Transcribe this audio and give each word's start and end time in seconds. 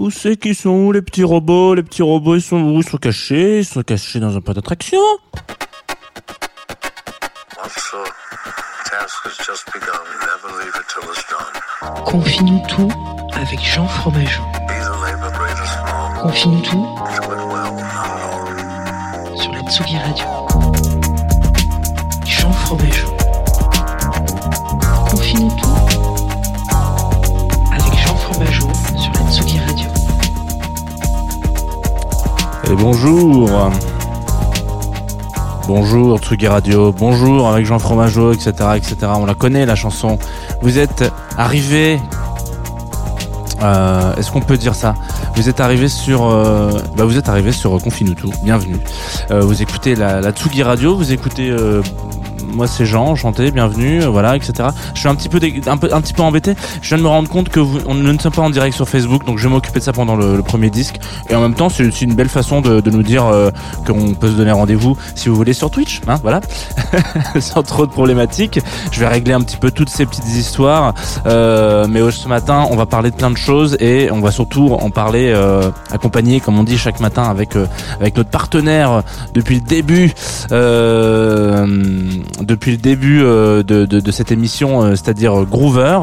Où 0.00 0.10
c'est 0.10 0.38
qu'ils 0.38 0.56
sont 0.56 0.70
où 0.70 0.92
les 0.92 1.02
petits 1.02 1.24
robots? 1.24 1.74
Les 1.74 1.82
petits 1.82 2.00
robots 2.00 2.34
ils 2.34 2.40
sont 2.40 2.56
où? 2.56 2.78
Ils 2.78 2.88
sont 2.88 2.96
cachés 2.96 3.58
Ils 3.58 3.66
sont 3.66 3.82
cachés 3.82 4.18
dans 4.18 4.34
un 4.34 4.40
parc 4.40 4.56
d'attraction. 4.56 4.98
Confie-nous 12.06 12.62
tout 12.66 12.90
avec 13.34 13.60
Jean 13.60 13.86
Fromageau. 13.86 14.42
Confie-nous 16.22 16.62
tout 16.62 16.86
sur 19.36 19.52
la 19.52 19.60
Tsugi 19.70 19.98
Radio. 19.98 20.24
Jean 22.24 22.52
Fromageau. 22.52 23.19
Bonjour 32.76 33.70
Bonjour 35.66 36.18
Tsugi 36.18 36.48
Radio, 36.48 36.92
bonjour 36.92 37.48
avec 37.48 37.66
Jean 37.66 37.78
Fromageau, 37.78 38.32
etc., 38.32 38.52
etc. 38.76 38.96
On 39.14 39.24
la 39.24 39.34
connaît 39.34 39.66
la 39.66 39.76
chanson. 39.76 40.18
Vous 40.62 40.78
êtes 40.78 41.04
arrivé. 41.36 42.00
Euh, 43.62 44.16
Est-ce 44.16 44.30
qu'on 44.30 44.40
peut 44.40 44.56
dire 44.56 44.74
ça? 44.74 44.94
Vous 45.36 45.48
êtes 45.48 45.60
arrivé 45.60 45.88
sur, 45.88 46.26
euh, 46.26 46.70
bah 46.96 47.04
vous 47.04 47.18
êtes 47.18 47.28
arrivé 47.28 47.52
sur 47.52 47.78
tout. 48.16 48.32
Bienvenue. 48.42 48.78
Euh, 49.30 49.40
vous 49.42 49.62
écoutez 49.62 49.94
la, 49.94 50.20
la 50.20 50.32
Tsugi 50.32 50.62
Radio, 50.62 50.96
vous 50.96 51.12
écoutez. 51.12 51.54
Moi 52.52 52.66
c'est 52.66 52.86
Jean, 52.86 53.06
enchanté, 53.06 53.50
bienvenue, 53.50 54.02
euh, 54.02 54.08
voilà, 54.08 54.36
etc. 54.36 54.68
Je 54.94 55.00
suis 55.00 55.08
un 55.08 55.14
petit 55.14 55.28
peu, 55.28 55.38
un 55.66 55.76
petit 56.00 56.12
peu 56.12 56.22
embêté. 56.22 56.54
Je 56.82 56.88
viens 56.88 56.98
de 56.98 57.02
me 57.02 57.08
rendre 57.08 57.28
compte 57.28 57.48
que 57.48 57.60
vous, 57.60 57.78
on 57.86 57.94
ne 57.94 58.18
sommes 58.18 58.32
pas 58.32 58.42
en 58.42 58.50
direct 58.50 58.74
sur 58.74 58.88
Facebook, 58.88 59.24
donc 59.24 59.38
je 59.38 59.44
vais 59.44 59.54
m'occuper 59.54 59.80
de 59.80 59.84
ça 59.84 59.92
pendant 59.92 60.16
le, 60.16 60.42
premier 60.42 60.70
disque. 60.70 60.96
Et 61.28 61.34
en 61.34 61.40
même 61.40 61.54
temps, 61.54 61.68
c'est 61.68 62.00
une 62.00 62.14
belle 62.14 62.28
façon 62.28 62.60
de, 62.60 62.90
nous 62.90 63.02
dire 63.02 63.26
euh, 63.26 63.50
qu'on 63.86 64.14
peut 64.14 64.28
se 64.28 64.36
donner 64.36 64.50
rendez-vous 64.50 64.96
si 65.14 65.28
vous 65.28 65.36
voulez 65.36 65.52
sur 65.52 65.70
Twitch, 65.70 66.00
hein, 66.08 66.16
voilà, 66.22 66.40
sans 67.40 67.62
trop 67.62 67.86
de 67.86 67.92
problématiques. 67.92 68.58
Je 68.90 69.00
vais 69.00 69.06
régler 69.06 69.32
un 69.32 69.40
petit 69.40 69.56
peu 69.56 69.70
toutes 69.70 69.90
ces 69.90 70.06
petites 70.06 70.28
histoires. 70.28 70.94
Euh, 71.26 71.86
mais 71.88 72.00
euh, 72.00 72.10
ce 72.10 72.26
matin, 72.26 72.66
on 72.70 72.76
va 72.76 72.86
parler 72.86 73.10
de 73.10 73.16
plein 73.16 73.30
de 73.30 73.36
choses 73.36 73.76
et 73.80 74.10
on 74.10 74.20
va 74.20 74.30
surtout 74.30 74.72
en 74.72 74.90
parler 74.90 75.32
accompagné, 75.90 76.40
comme 76.40 76.58
on 76.58 76.64
dit 76.64 76.78
chaque 76.78 77.00
matin, 77.00 77.24
avec 77.24 77.56
avec 78.00 78.16
notre 78.16 78.30
partenaire 78.30 79.02
depuis 79.34 79.56
le 79.56 79.60
début, 79.60 80.12
depuis 82.42 82.72
le 82.72 82.76
début 82.76 83.22
euh, 83.22 83.62
de, 83.62 84.10
cette 84.10 84.32
émission, 84.32 84.82
euh, 84.82 84.90
c'est-à-dire 84.90 85.44
Groover. 85.44 85.98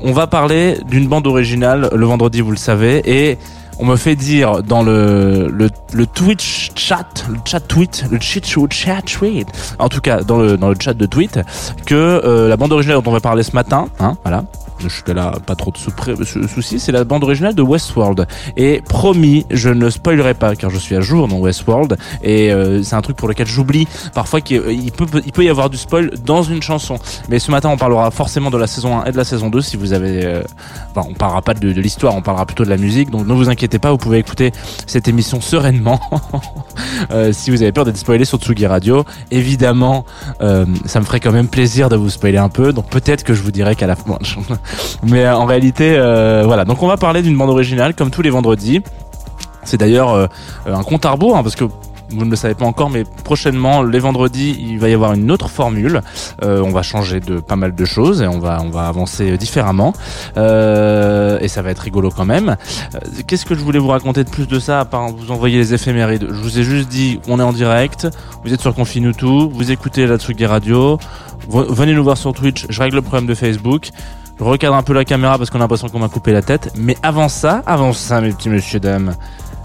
On 0.00 0.12
va 0.12 0.26
parler 0.26 0.78
d'une 0.88 1.08
bande 1.08 1.26
originale 1.26 1.88
le 1.94 2.06
vendredi, 2.06 2.40
vous 2.40 2.50
le 2.50 2.56
savez, 2.56 3.02
et 3.04 3.38
on 3.78 3.86
me 3.86 3.96
fait 3.96 4.16
dire 4.16 4.62
dans 4.62 4.82
le, 4.82 5.68
Twitch 6.14 6.72
chat, 6.74 7.26
le 7.28 7.38
chat 7.44 7.60
tweet, 7.60 8.04
le 8.10 8.18
chat 8.20 9.02
tweet, 9.02 9.48
en 9.78 9.88
tout 9.88 10.00
cas 10.00 10.22
dans 10.22 10.38
le, 10.38 10.56
dans 10.56 10.68
le 10.68 10.76
chat 10.78 10.94
de 10.94 11.06
tweet, 11.06 11.40
que 11.86 11.94
euh, 11.94 12.48
la 12.48 12.56
bande 12.56 12.72
originale 12.72 13.02
dont 13.02 13.10
on 13.10 13.14
va 13.14 13.20
parler 13.20 13.42
ce 13.42 13.52
matin, 13.52 13.88
hein, 14.00 14.16
voilà, 14.22 14.44
jusque-là 14.78 15.34
pas 15.46 15.54
trop 15.54 15.70
de 15.70 15.76
soucis, 16.46 16.80
c'est 16.80 16.92
la 16.92 17.04
bande 17.04 17.24
originale 17.24 17.54
de 17.54 17.62
Westworld. 17.62 18.26
Et 18.56 18.82
promis, 18.88 19.46
je 19.50 19.70
ne 19.70 19.90
spoilerai 19.90 20.34
pas 20.34 20.56
car 20.56 20.70
je 20.70 20.78
suis 20.78 20.96
à 20.96 21.00
jour 21.00 21.28
dans 21.28 21.38
Westworld 21.38 21.96
et 22.22 22.52
euh, 22.52 22.82
c'est 22.82 22.96
un 22.96 23.02
truc 23.02 23.16
pour 23.16 23.28
lequel 23.28 23.46
j'oublie 23.46 23.86
parfois 24.14 24.40
qu'il 24.40 24.62
il 24.70 24.92
peut, 24.92 25.06
il 25.24 25.32
peut 25.32 25.44
y 25.44 25.48
avoir 25.48 25.70
du 25.70 25.76
spoil 25.76 26.10
dans 26.24 26.42
une 26.42 26.62
chanson. 26.62 26.98
Mais 27.28 27.38
ce 27.38 27.50
matin, 27.50 27.68
on 27.70 27.76
parlera 27.76 28.10
forcément 28.10 28.50
de 28.50 28.58
la 28.58 28.66
saison 28.66 29.00
1 29.00 29.04
et 29.06 29.12
de 29.12 29.16
la 29.16 29.24
saison 29.24 29.50
2 29.50 29.60
si 29.60 29.76
vous 29.76 29.92
avez... 29.92 30.24
euh, 30.24 30.42
Enfin, 30.96 31.08
on 31.10 31.14
parlera 31.14 31.42
pas 31.42 31.54
de, 31.54 31.68
l'histoire, 31.68 32.14
on 32.14 32.22
parlera 32.22 32.46
plutôt 32.46 32.64
de 32.64 32.70
la 32.70 32.76
musique. 32.76 33.10
Donc 33.10 33.26
ne 33.26 33.32
vous 33.32 33.48
inquiétez 33.48 33.78
pas, 33.78 33.90
vous 33.90 33.98
pouvez 33.98 34.18
écouter 34.18 34.52
cette 34.86 35.08
émission 35.08 35.40
sereinement. 35.40 36.00
Euh, 37.10 37.32
si 37.32 37.50
vous 37.50 37.62
avez 37.62 37.70
peur 37.70 37.84
d'être 37.84 37.98
spoilé 37.98 38.24
sur 38.24 38.38
Tsugi 38.38 38.66
Radio, 38.66 39.04
évidemment, 39.30 40.04
euh, 40.40 40.64
ça 40.86 41.00
me 41.00 41.04
ferait 41.04 41.20
quand 41.20 41.32
même 41.32 41.48
plaisir 41.48 41.88
de 41.88 41.96
vous 41.96 42.08
spoiler 42.08 42.38
un 42.38 42.48
peu. 42.48 42.72
Donc 42.72 42.88
peut-être 42.88 43.24
que 43.24 43.34
je 43.34 43.42
vous 43.42 43.50
dirai 43.50 43.76
qu'à 43.76 43.86
la 43.86 43.94
fin. 43.94 44.18
Mais 45.02 45.24
euh, 45.24 45.36
en 45.36 45.44
réalité, 45.44 45.94
euh, 45.96 46.42
voilà. 46.44 46.64
Donc 46.64 46.82
on 46.82 46.86
va 46.86 46.96
parler 46.96 47.22
d'une 47.22 47.36
bande 47.36 47.50
originale 47.50 47.94
comme 47.94 48.10
tous 48.10 48.22
les 48.22 48.30
vendredis. 48.30 48.82
C'est 49.64 49.78
d'ailleurs 49.78 50.12
euh, 50.12 50.26
un 50.66 50.82
compte 50.82 51.06
à 51.06 51.10
rebours 51.10 51.36
hein, 51.36 51.42
parce 51.42 51.56
que 51.56 51.64
vous 52.10 52.24
ne 52.24 52.30
le 52.30 52.36
savez 52.36 52.54
pas 52.54 52.66
encore, 52.66 52.90
mais 52.90 53.02
prochainement, 53.24 53.82
les 53.82 53.98
vendredis, 53.98 54.56
il 54.60 54.78
va 54.78 54.88
y 54.88 54.94
avoir 54.94 55.14
une 55.14 55.32
autre 55.32 55.48
formule. 55.48 56.02
On 56.42 56.70
va 56.70 56.82
changer 56.82 57.18
de 57.18 57.40
pas 57.40 57.56
mal 57.56 57.74
de 57.74 57.84
choses 57.86 58.20
et 58.22 58.28
on 58.28 58.38
va 58.38 58.60
on 58.62 58.68
va 58.68 58.86
avancer 58.86 59.36
différemment. 59.38 59.94
Et 60.36 61.48
ça 61.48 61.62
va 61.62 61.70
être 61.70 61.80
rigolo 61.80 62.10
quand 62.14 62.26
même. 62.26 62.56
Qu'est-ce 63.26 63.46
que 63.46 63.54
je 63.54 63.60
voulais 63.60 63.78
vous 63.80 63.88
raconter 63.88 64.22
de 64.22 64.28
plus 64.28 64.46
de 64.46 64.60
ça 64.60 64.80
à 64.80 64.84
part 64.84 65.08
vous 65.08 65.32
envoyer 65.32 65.56
les 65.56 65.74
éphémérides? 65.74 66.26
Je 66.28 66.40
vous 66.40 66.58
ai 66.58 66.62
juste 66.62 66.88
dit, 66.88 67.20
on 67.26 67.40
est 67.40 67.42
en 67.42 67.54
direct. 67.54 68.06
Vous 68.44 68.52
êtes 68.52 68.60
sur 68.60 68.74
Confine 68.74 69.12
tout. 69.14 69.50
Vous 69.52 69.72
écoutez 69.72 70.06
la 70.06 70.18
Tsugi 70.18 70.46
Radio. 70.46 70.98
Venez 71.48 71.94
nous 71.94 72.04
voir 72.04 72.18
sur 72.18 72.32
Twitch. 72.32 72.66
Je 72.68 72.80
règle 72.80 72.96
le 72.96 73.02
problème 73.02 73.26
de 73.26 73.34
Facebook. 73.34 73.90
Je 74.38 74.44
recadre 74.44 74.74
un 74.74 74.82
peu 74.82 74.92
la 74.92 75.04
caméra 75.04 75.38
parce 75.38 75.48
qu'on 75.50 75.58
a 75.58 75.62
l'impression 75.62 75.88
qu'on 75.88 76.00
m'a 76.00 76.08
coupé 76.08 76.32
la 76.32 76.42
tête. 76.42 76.72
Mais 76.76 76.96
avant 77.02 77.28
ça, 77.28 77.62
avant 77.66 77.92
ça, 77.92 78.20
mes 78.20 78.30
petits 78.32 78.48
messieurs 78.48 78.80
dames, 78.80 79.14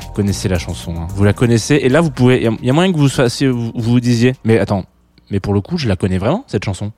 vous 0.05 0.11
connaissez 0.13 0.47
la 0.47 0.59
chanson. 0.59 0.93
hein. 0.97 1.07
Vous 1.15 1.23
la 1.23 1.33
connaissez. 1.33 1.75
Et 1.75 1.89
là, 1.89 2.01
vous 2.01 2.11
pouvez. 2.11 2.43
Il 2.61 2.65
y 2.65 2.69
a- 2.69 2.73
moyen 2.73 2.91
que 2.93 2.97
vous 2.97 3.09
fassiez, 3.09 3.47
vous 3.47 3.71
vous 3.75 3.99
disiez. 3.99 4.35
Mais 4.43 4.59
attends. 4.59 4.85
Mais 5.31 5.39
pour 5.39 5.53
le 5.53 5.61
coup, 5.61 5.77
je 5.77 5.87
la 5.87 5.95
connais 5.95 6.17
vraiment 6.17 6.43
cette 6.47 6.63
chanson. 6.65 6.91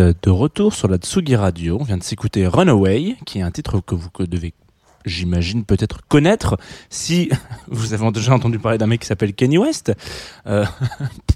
De 0.00 0.30
retour 0.30 0.74
sur 0.74 0.88
la 0.88 0.98
Tsugi 0.98 1.36
Radio. 1.36 1.78
On 1.80 1.84
vient 1.84 1.96
de 1.96 2.02
s'écouter 2.02 2.46
Runaway, 2.46 3.16
qui 3.24 3.38
est 3.38 3.42
un 3.42 3.50
titre 3.50 3.80
que 3.80 3.94
vous 3.94 4.10
devez, 4.18 4.52
j'imagine, 5.04 5.64
peut-être 5.64 6.00
connaître 6.06 6.58
si 6.90 7.30
vous 7.68 7.94
avez 7.94 8.10
déjà 8.10 8.34
entendu 8.34 8.58
parler 8.58 8.78
d'un 8.78 8.86
mec 8.86 9.00
qui 9.00 9.06
s'appelle 9.06 9.32
Kenny 9.32 9.58
West. 9.58 9.92
Euh, 10.46 10.66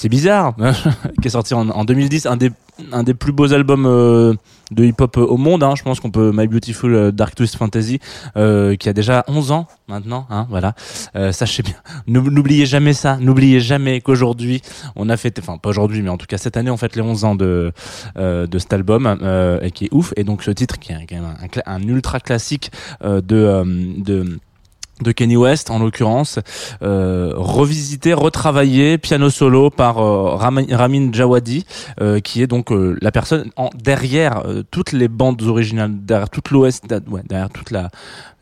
c'est 0.00 0.08
bizarre, 0.08 0.54
qui 1.20 1.26
est 1.26 1.30
sorti 1.30 1.54
en, 1.54 1.68
en 1.70 1.84
2010, 1.84 2.26
un 2.26 2.36
des, 2.36 2.52
un 2.92 3.02
des 3.02 3.14
plus 3.14 3.32
beaux 3.32 3.52
albums 3.52 3.84
euh, 3.84 4.32
de 4.70 4.84
hip-hop 4.84 5.16
euh, 5.16 5.22
au 5.26 5.36
monde. 5.36 5.64
Hein. 5.64 5.74
Je 5.76 5.82
pense 5.82 5.98
qu'on 5.98 6.12
peut 6.12 6.30
My 6.32 6.46
Beautiful 6.46 6.94
euh, 6.94 7.10
Dark 7.10 7.34
Twist 7.34 7.56
Fantasy, 7.56 7.98
euh, 8.36 8.76
qui 8.76 8.88
a 8.88 8.92
déjà 8.92 9.24
11 9.26 9.50
ans 9.50 9.66
maintenant. 9.88 10.24
Hein, 10.30 10.46
voilà, 10.50 10.74
euh, 11.16 11.32
sachez 11.32 11.64
bien. 11.64 11.74
N'ou- 12.06 12.30
N'oubliez 12.30 12.64
jamais 12.64 12.92
ça. 12.92 13.16
N'oubliez 13.20 13.58
jamais 13.58 14.00
qu'aujourd'hui, 14.00 14.62
on 14.94 15.08
a 15.08 15.16
fêté, 15.16 15.42
enfin 15.42 15.58
pas 15.58 15.70
aujourd'hui, 15.70 16.00
mais 16.02 16.10
en 16.10 16.16
tout 16.16 16.26
cas 16.26 16.38
cette 16.38 16.56
année, 16.56 16.70
on 16.70 16.76
fête 16.76 16.94
les 16.94 17.02
11 17.02 17.24
ans 17.24 17.34
de 17.34 17.72
euh, 18.18 18.46
de 18.46 18.58
cet 18.60 18.72
album 18.72 19.18
euh, 19.22 19.58
et 19.62 19.72
qui 19.72 19.86
est 19.86 19.92
ouf. 19.92 20.12
Et 20.16 20.22
donc 20.22 20.44
ce 20.44 20.52
titre, 20.52 20.78
qui 20.78 20.92
est 20.92 21.06
quand 21.08 21.16
même 21.16 21.34
un, 21.66 21.82
ultra 21.88 22.20
classique 22.20 22.70
euh, 23.02 23.20
de 23.20 23.64
de 24.00 24.38
de 25.02 25.12
Kenny 25.12 25.36
West 25.36 25.70
en 25.70 25.78
l'occurrence, 25.78 26.38
euh, 26.82 27.32
revisité, 27.36 28.14
retravaillé, 28.14 28.98
piano 28.98 29.30
solo 29.30 29.70
par 29.70 29.98
euh, 29.98 30.34
Ramin, 30.34 31.12
Djawadi, 31.12 31.64
euh, 32.00 32.20
qui 32.20 32.42
est 32.42 32.46
donc 32.46 32.72
euh, 32.72 32.96
la 33.00 33.12
personne 33.12 33.50
en, 33.56 33.70
derrière 33.74 34.42
euh, 34.46 34.62
toutes 34.70 34.92
les 34.92 35.08
bandes 35.08 35.42
originales, 35.42 35.92
derrière 35.94 36.30
toute 36.30 36.50
l'OS, 36.50 36.80
ouais, 37.08 37.22
derrière 37.28 37.50
toute 37.50 37.70
la 37.70 37.90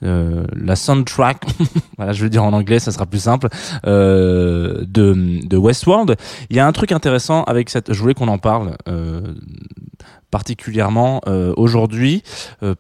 la 0.02 0.76
soundtrack, 0.76 1.42
voilà, 1.96 2.12
je 2.12 2.22
le 2.22 2.28
dire 2.30 2.44
en 2.44 2.52
anglais, 2.52 2.78
ça 2.78 2.92
sera 2.92 3.06
plus 3.06 3.18
simple, 3.18 3.48
de, 3.82 4.84
de 4.86 5.56
Westworld. 5.56 6.16
Il 6.50 6.56
y 6.56 6.60
a 6.60 6.66
un 6.66 6.72
truc 6.72 6.92
intéressant 6.92 7.44
avec 7.44 7.70
cette, 7.70 7.92
je 7.92 7.98
voulais 7.98 8.12
qu'on 8.12 8.28
en 8.28 8.36
parle 8.36 8.76
particulièrement 10.30 11.22
aujourd'hui 11.56 12.22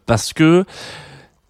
parce 0.04 0.34
que 0.34 0.66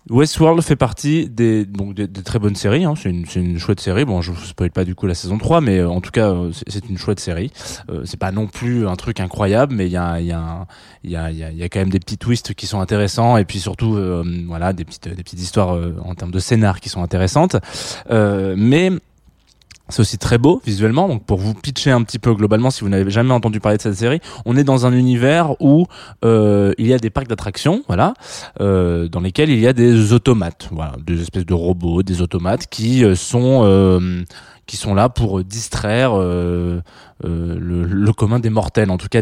Westworld 0.08 0.62
fait 0.62 0.76
partie 0.76 1.28
des, 1.28 1.64
donc 1.64 1.94
des, 1.94 2.06
très 2.22 2.38
bonnes 2.38 2.54
séries. 2.54 2.84
Hein. 2.84 2.94
C'est 2.96 3.10
une, 3.10 3.24
une 3.34 3.58
chouette 3.58 3.80
série. 3.80 4.04
Bon, 4.04 4.22
je 4.22 4.30
vous 4.30 4.44
spoil 4.44 4.70
pas 4.70 4.84
du 4.84 4.94
coup 4.94 5.06
la 5.06 5.14
saison 5.14 5.36
3, 5.36 5.60
mais 5.60 5.78
euh, 5.78 5.88
en 5.88 6.00
tout 6.00 6.12
cas, 6.12 6.30
euh, 6.30 6.52
c'est- 6.52 6.88
une 6.88 6.96
chouette 6.98 7.18
série. 7.18 7.50
Euh, 7.90 8.02
c'est 8.04 8.18
pas 8.18 8.30
non 8.30 8.46
plus 8.46 8.86
un 8.86 8.94
truc 8.94 9.18
incroyable, 9.18 9.74
mais 9.74 9.86
il 9.86 9.92
y 9.92 9.96
a, 9.96 10.20
y, 10.20 10.30
a, 10.30 10.66
y, 11.02 11.16
a, 11.16 11.30
y, 11.32 11.62
a, 11.62 11.68
quand 11.68 11.80
même 11.80 11.90
des 11.90 11.98
petits 11.98 12.18
twists 12.18 12.54
qui 12.54 12.66
sont 12.66 12.80
intéressants, 12.80 13.36
et 13.36 13.44
puis 13.44 13.58
surtout, 13.58 13.96
euh, 13.96 14.22
voilà, 14.46 14.72
des 14.72 14.84
petites, 14.84 15.08
des 15.08 15.22
petites 15.24 15.40
histoires 15.40 15.76
en 16.04 16.14
termes 16.14 16.30
de 16.30 16.38
scénar 16.38 16.80
qui 16.80 16.88
sont 16.88 17.02
intéressantes. 17.02 17.56
Mais 18.08 18.92
c'est 19.88 20.00
aussi 20.00 20.18
très 20.18 20.38
beau 20.38 20.60
visuellement. 20.64 21.08
Donc 21.08 21.24
pour 21.24 21.38
vous 21.38 21.54
pitcher 21.54 21.90
un 21.90 22.02
petit 22.02 22.18
peu 22.18 22.34
globalement, 22.34 22.70
si 22.70 22.82
vous 22.82 22.88
n'avez 22.88 23.10
jamais 23.10 23.32
entendu 23.32 23.60
parler 23.60 23.78
de 23.78 23.82
cette 23.82 23.94
série, 23.94 24.20
on 24.44 24.56
est 24.56 24.64
dans 24.64 24.86
un 24.86 24.92
univers 24.92 25.60
où 25.60 25.86
euh, 26.24 26.72
il 26.78 26.86
y 26.86 26.94
a 26.94 26.98
des 26.98 27.10
parcs 27.10 27.28
d'attractions, 27.28 27.82
voilà, 27.86 28.14
euh, 28.60 29.08
dans 29.08 29.20
lesquels 29.20 29.50
il 29.50 29.58
y 29.60 29.66
a 29.66 29.72
des 29.72 30.12
automates, 30.12 30.68
voilà, 30.72 30.92
des 31.04 31.20
espèces 31.20 31.46
de 31.46 31.54
robots, 31.54 32.02
des 32.02 32.22
automates 32.22 32.66
qui 32.66 33.04
euh, 33.04 33.14
sont 33.14 33.62
euh, 33.64 34.24
qui 34.66 34.76
sont 34.76 34.94
là 34.94 35.08
pour 35.08 35.44
distraire 35.44 36.20
euh, 37.24 37.56
euh, 37.56 37.86
le, 37.88 38.12
commun 38.12 38.38
des 38.38 38.50
mortels. 38.50 38.90
En 38.90 38.98
tout 38.98 39.08
cas, 39.08 39.20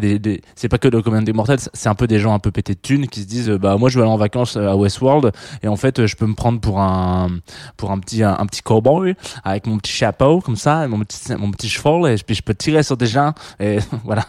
c'est 0.55 0.69
pas 0.69 0.79
que 0.79 0.89
le 0.89 1.03
commun 1.03 1.23
des 1.23 1.33
mortels, 1.33 1.59
c'est 1.73 1.89
un 1.89 1.95
peu 1.95 2.07
des 2.07 2.19
gens 2.19 2.35
un 2.35 2.39
peu 2.39 2.51
pétés 2.51 2.75
de 2.75 2.81
thunes 2.81 3.07
qui 3.07 3.21
se 3.21 3.27
disent 3.27 3.51
euh, 3.51 3.59
bah 3.59 3.77
moi 3.77 3.89
je 3.89 3.99
vais 3.99 4.03
aller 4.03 4.13
en 4.13 4.17
vacances 4.17 4.57
à 4.57 4.77
Westworld 4.77 5.33
et 5.63 5.69
en 5.69 5.77
fait 5.77 5.99
euh, 5.99 6.07
je 6.07 6.17
peux 6.17 6.27
me 6.27 6.35
prendre 6.35 6.61
pour 6.61 6.81
un 6.81 7.29
pour 7.77 7.91
un 7.91 7.99
petit 7.99 8.23
un, 8.23 8.37
un 8.39 8.47
petit 8.47 8.63
cowboy 8.63 9.15
avec 9.45 9.67
mon 9.67 9.79
petit 9.79 9.93
chapeau 9.93 10.41
comme 10.41 10.57
ça, 10.57 10.85
et 10.85 10.89
mon 10.89 11.01
petit 11.01 11.35
mon 11.37 11.51
petit 11.51 11.69
cheval 11.69 12.13
et 12.13 12.17
puis 12.17 12.35
je 12.35 12.43
peux 12.43 12.55
tirer 12.55 12.83
sur 12.83 12.97
des 12.97 13.07
gens 13.07 13.33
et 13.61 13.79
voilà. 14.05 14.25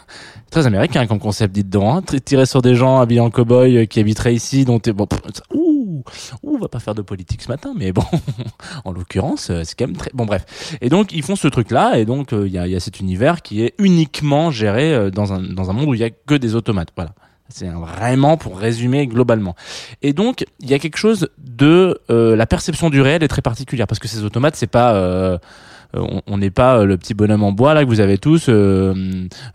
Très 0.55 0.67
américain 0.67 1.05
comme 1.05 1.19
concept, 1.19 1.53
dites 1.53 1.69
donc. 1.69 1.83
Hein. 2.13 2.19
Tirer 2.23 2.45
sur 2.45 2.61
des 2.61 2.75
gens 2.75 3.01
habillés 3.01 3.19
en 3.19 3.29
cowboy 3.29 3.77
euh, 3.77 3.85
qui 3.85 3.99
habiteraient 3.99 4.33
ici, 4.33 4.63
dont 4.63 4.79
t'es 4.79 4.93
bon. 4.93 5.05
Ouh, 5.53 6.01
ouh, 6.43 6.55
on 6.55 6.57
va 6.57 6.69
pas 6.69 6.79
faire 6.79 6.95
de 6.95 7.01
politique 7.01 7.41
ce 7.41 7.49
matin, 7.49 7.73
mais 7.75 7.91
bon, 7.91 8.05
en 8.85 8.93
l'occurrence, 8.93 9.49
euh, 9.49 9.63
c'est 9.65 9.77
quand 9.77 9.87
même 9.87 9.97
très 9.97 10.11
bon. 10.13 10.25
Bref, 10.25 10.77
et 10.79 10.87
donc 10.87 11.11
ils 11.11 11.23
font 11.23 11.35
ce 11.35 11.49
truc-là, 11.49 11.97
et 11.97 12.05
donc 12.05 12.31
euh, 12.31 12.47
il 12.47 12.53
y, 12.53 12.57
a, 12.57 12.67
y 12.67 12.75
a 12.75 12.79
cet 12.79 13.01
univers 13.01 13.41
qui 13.41 13.54
est 13.61 13.73
uniquement 13.77 14.51
géré 14.51 14.93
euh, 14.93 15.09
dans 15.09 15.33
un 15.33 15.73
monde 15.73 15.89
où 15.89 15.93
il 15.93 15.99
y 15.99 16.03
a 16.03 16.09
que 16.09 16.35
des 16.35 16.55
automates. 16.55 16.89
Voilà. 16.95 17.13
C'est 17.49 17.69
vraiment 17.69 18.37
pour 18.37 18.57
résumer 18.57 19.05
globalement. 19.05 19.55
Et 20.01 20.13
donc, 20.13 20.45
il 20.59 20.69
y 20.69 20.73
a 20.73 20.79
quelque 20.79 20.97
chose 20.97 21.29
de 21.37 22.01
euh, 22.09 22.35
la 22.35 22.47
perception 22.47 22.89
du 22.89 23.01
réel 23.01 23.21
est 23.21 23.27
très 23.27 23.43
particulière 23.43 23.85
parce 23.85 23.99
que 23.99 24.07
ces 24.07 24.23
automates, 24.23 24.55
c'est 24.55 24.65
pas 24.65 24.95
euh, 24.95 25.37
on- 25.93 26.21
on 26.27 26.37
n'est 26.37 26.49
pas 26.51 26.79
euh, 26.79 26.85
le 26.85 26.97
petit 26.97 27.13
bonhomme 27.13 27.43
en 27.43 27.51
bois 27.51 27.73
là 27.73 27.83
que 27.83 27.89
vous 27.89 27.99
avez 27.99 28.17
tous 28.17 28.47
euh, 28.49 28.93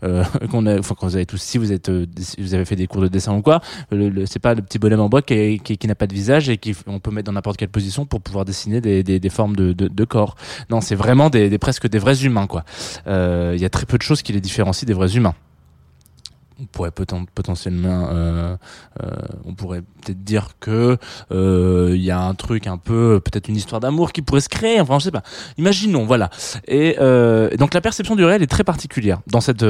euh, 0.03 0.23
qu'on 0.51 0.65
a 0.65 0.79
enfin 0.79 0.95
quand 0.97 1.07
vous 1.07 1.15
avez 1.15 1.25
tous 1.25 1.41
si 1.41 1.57
vous 1.57 1.71
êtes 1.71 1.89
euh, 1.89 2.05
si 2.19 2.41
vous 2.41 2.53
avez 2.53 2.65
fait 2.65 2.75
des 2.75 2.87
cours 2.87 3.01
de 3.01 3.07
dessin 3.07 3.33
ou 3.35 3.41
quoi 3.41 3.61
le, 3.91 4.09
le- 4.09 4.25
c'est 4.25 4.39
pas 4.39 4.53
le 4.53 4.61
petit 4.61 4.79
bonhomme 4.79 4.99
en 5.01 5.09
bois 5.09 5.21
qui, 5.21 5.59
qui, 5.63 5.77
qui 5.77 5.87
n'a 5.87 5.95
pas 5.95 6.07
de 6.07 6.13
visage 6.13 6.49
et 6.49 6.57
qui 6.57 6.75
on 6.87 6.99
peut 6.99 7.11
mettre 7.11 7.25
dans 7.27 7.33
n'importe 7.33 7.57
quelle 7.57 7.69
position 7.69 8.05
pour 8.05 8.21
pouvoir 8.21 8.45
dessiner 8.45 8.81
des, 8.81 9.03
des, 9.03 9.19
des 9.19 9.29
formes 9.29 9.55
de, 9.55 9.73
de, 9.73 9.87
de 9.87 10.05
corps. 10.05 10.35
Non 10.69 10.81
c'est 10.81 10.95
vraiment 10.95 11.29
des, 11.29 11.49
des 11.49 11.57
presque 11.57 11.87
des 11.89 11.99
vrais 11.99 12.23
humains 12.23 12.47
quoi. 12.47 12.63
Euh, 13.07 13.53
il 13.55 13.61
y 13.61 13.65
a 13.65 13.69
très 13.69 13.85
peu 13.85 13.97
de 13.97 14.03
choses 14.03 14.21
qui 14.21 14.33
les 14.33 14.41
différencient 14.41 14.85
des 14.85 14.93
vrais 14.93 15.15
humains 15.15 15.35
euh, 17.85 18.57
euh, 19.01 19.09
on 19.45 19.53
pourrait 19.53 19.81
peut-être 19.81 20.23
dire 20.23 20.49
que 20.59 20.97
euh, 21.31 21.91
il 21.93 22.01
y 22.01 22.11
a 22.11 22.19
un 22.19 22.33
truc 22.33 22.67
un 22.67 22.77
peu 22.77 23.19
peut-être 23.23 23.47
une 23.47 23.55
histoire 23.55 23.79
d'amour 23.81 24.11
qui 24.11 24.21
pourrait 24.21 24.41
se 24.41 24.49
créer 24.49 24.79
enfin 24.79 24.99
je 24.99 25.05
sais 25.05 25.11
pas. 25.11 25.23
Imaginons 25.57 26.05
voilà. 26.05 26.29
Et 26.67 26.95
donc 27.57 27.73
la 27.73 27.81
perception 27.81 28.15
du 28.15 28.23
réel 28.23 28.41
est 28.41 28.47
très 28.47 28.63
particulière 28.63 29.21
dans 29.27 29.41
cette 29.41 29.63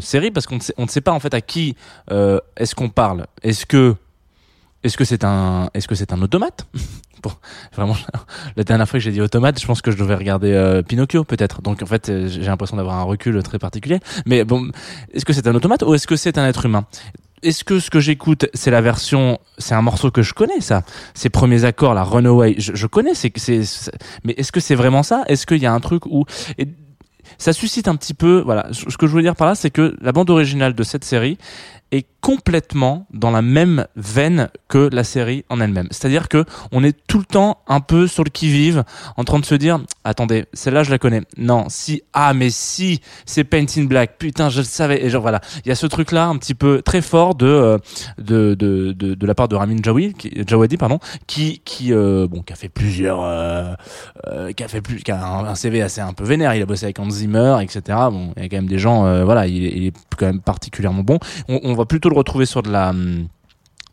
série 0.00 0.30
parce 0.30 0.46
qu'on 0.46 0.56
ne 0.56 0.88
sait, 0.88 1.00
pas 1.00 1.12
en 1.12 1.20
fait 1.20 1.34
à 1.34 1.40
qui 1.40 1.76
est-ce 2.10 2.74
qu'on 2.74 2.88
parle? 2.88 3.26
Est-ce 3.42 3.66
que 3.66 5.04
c'est 5.04 5.24
un 5.24 6.22
automate? 6.22 6.66
Bon, 7.22 7.32
vraiment 7.74 7.96
la 8.56 8.64
dernière 8.64 8.88
fois 8.88 8.98
que 8.98 9.04
j'ai 9.04 9.10
dit 9.12 9.20
automate 9.20 9.60
je 9.60 9.66
pense 9.66 9.82
que 9.82 9.90
je 9.90 9.96
devais 9.96 10.14
regarder 10.14 10.52
euh, 10.52 10.82
Pinocchio 10.82 11.24
peut-être. 11.24 11.62
Donc 11.62 11.82
en 11.82 11.86
fait 11.86 12.08
euh, 12.08 12.28
j'ai 12.28 12.42
l'impression 12.42 12.76
d'avoir 12.76 12.96
un 12.96 13.02
recul 13.04 13.42
très 13.42 13.58
particulier. 13.58 14.00
Mais 14.26 14.44
bon 14.44 14.70
est-ce 15.12 15.24
que 15.24 15.32
c'est 15.32 15.46
un 15.46 15.54
automate 15.54 15.82
ou 15.82 15.94
est-ce 15.94 16.06
que 16.06 16.16
c'est 16.16 16.38
un 16.38 16.46
être 16.46 16.66
humain? 16.66 16.84
Est-ce 17.44 17.62
que 17.62 17.78
ce 17.78 17.88
que 17.88 18.00
j'écoute, 18.00 18.46
c'est 18.52 18.72
la 18.72 18.80
version, 18.80 19.38
c'est 19.58 19.74
un 19.76 19.82
morceau 19.82 20.10
que 20.10 20.22
je 20.22 20.34
connais, 20.34 20.60
ça? 20.60 20.82
Ces 21.14 21.30
premiers 21.30 21.64
accords, 21.64 21.94
la 21.94 22.02
Runaway, 22.02 22.56
je, 22.58 22.74
je 22.74 22.86
connais, 22.88 23.14
c'est 23.14 23.30
c'est- 23.36 23.92
mais 24.24 24.32
est-ce 24.36 24.50
que 24.50 24.58
c'est 24.58 24.74
vraiment 24.74 25.04
ça? 25.04 25.22
Est-ce 25.28 25.46
qu'il 25.46 25.58
y 25.62 25.66
a 25.66 25.72
un 25.72 25.78
truc 25.78 26.04
où, 26.06 26.24
et 26.58 26.66
ça 27.38 27.52
suscite 27.52 27.88
un 27.88 27.96
petit 27.96 28.14
peu, 28.14 28.42
voilà, 28.44 28.68
ce 28.72 28.96
que 28.96 29.06
je 29.06 29.12
veux 29.12 29.22
dire 29.22 29.36
par 29.36 29.48
là, 29.48 29.54
c'est 29.54 29.70
que 29.70 29.96
la 30.00 30.12
bande 30.12 30.30
originale 30.30 30.74
de 30.74 30.82
cette 30.82 31.04
série 31.04 31.38
est 31.90 32.06
complètement 32.20 33.06
dans 33.12 33.30
la 33.30 33.40
même 33.42 33.86
veine 33.96 34.48
que 34.68 34.90
la 34.92 35.04
série 35.04 35.44
en 35.48 35.60
elle-même. 35.60 35.88
C'est-à-dire 35.90 36.28
que 36.28 36.44
on 36.72 36.84
est 36.84 36.96
tout 37.06 37.18
le 37.18 37.24
temps 37.24 37.62
un 37.66 37.80
peu 37.80 38.06
sur 38.06 38.24
le 38.24 38.30
qui-vive, 38.30 38.84
en 39.16 39.24
train 39.24 39.38
de 39.38 39.44
se 39.44 39.54
dire, 39.54 39.80
attendez, 40.04 40.44
celle-là 40.52 40.82
je 40.82 40.90
la 40.90 40.98
connais. 40.98 41.22
Non, 41.36 41.66
si, 41.68 42.02
ah 42.12 42.34
mais 42.34 42.50
si, 42.50 43.00
c'est 43.24 43.44
Paint 43.44 43.66
in 43.76 43.84
Black. 43.84 44.18
Putain, 44.18 44.50
je 44.50 44.58
le 44.58 44.64
savais. 44.64 45.02
Et 45.04 45.10
genre 45.10 45.22
voilà, 45.22 45.40
il 45.64 45.68
y 45.68 45.72
a 45.72 45.74
ce 45.74 45.86
truc-là 45.86 46.26
un 46.26 46.36
petit 46.36 46.54
peu 46.54 46.82
très 46.82 47.00
fort 47.00 47.34
de 47.34 47.46
euh, 47.46 47.78
de, 48.18 48.54
de, 48.54 48.92
de 48.92 49.26
la 49.26 49.34
part 49.34 49.48
de 49.48 49.56
Ramin 49.56 49.76
Djawadi, 49.82 50.12
qui, 50.12 50.30
Djawadi 50.46 50.76
pardon, 50.76 50.98
qui 51.26 51.62
qui 51.64 51.92
euh, 51.94 52.26
bon 52.28 52.42
qui 52.42 52.52
a 52.52 52.56
fait 52.56 52.68
plusieurs, 52.68 53.22
euh, 53.22 53.72
euh, 54.26 54.52
qui 54.52 54.62
a 54.62 54.68
fait 54.68 54.82
plus, 54.82 54.98
qui 54.98 55.10
a 55.10 55.24
un, 55.24 55.46
un 55.46 55.54
CV 55.54 55.80
assez 55.80 56.00
un 56.00 56.12
peu 56.12 56.24
vénère. 56.24 56.54
Il 56.54 56.62
a 56.62 56.66
bossé 56.66 56.84
avec 56.84 56.98
Hans 56.98 57.08
Etc. 57.36 57.80
Bon, 58.10 58.32
il 58.36 58.42
y 58.42 58.46
a 58.46 58.48
quand 58.48 58.56
même 58.56 58.66
des 58.66 58.78
gens, 58.78 59.06
euh, 59.06 59.24
voilà, 59.24 59.46
il, 59.46 59.86
est- 59.86 59.96
quand 60.16 60.26
même 60.26 60.40
particulièrement 60.40 61.02
bon. 61.02 61.18
On, 61.48 61.74
va 61.74 61.84
plutôt 61.84 62.08
le 62.08 62.16
retrouver 62.16 62.44
sur 62.44 62.62
de 62.62 62.70
la 62.70 62.90
hum, 62.90 63.28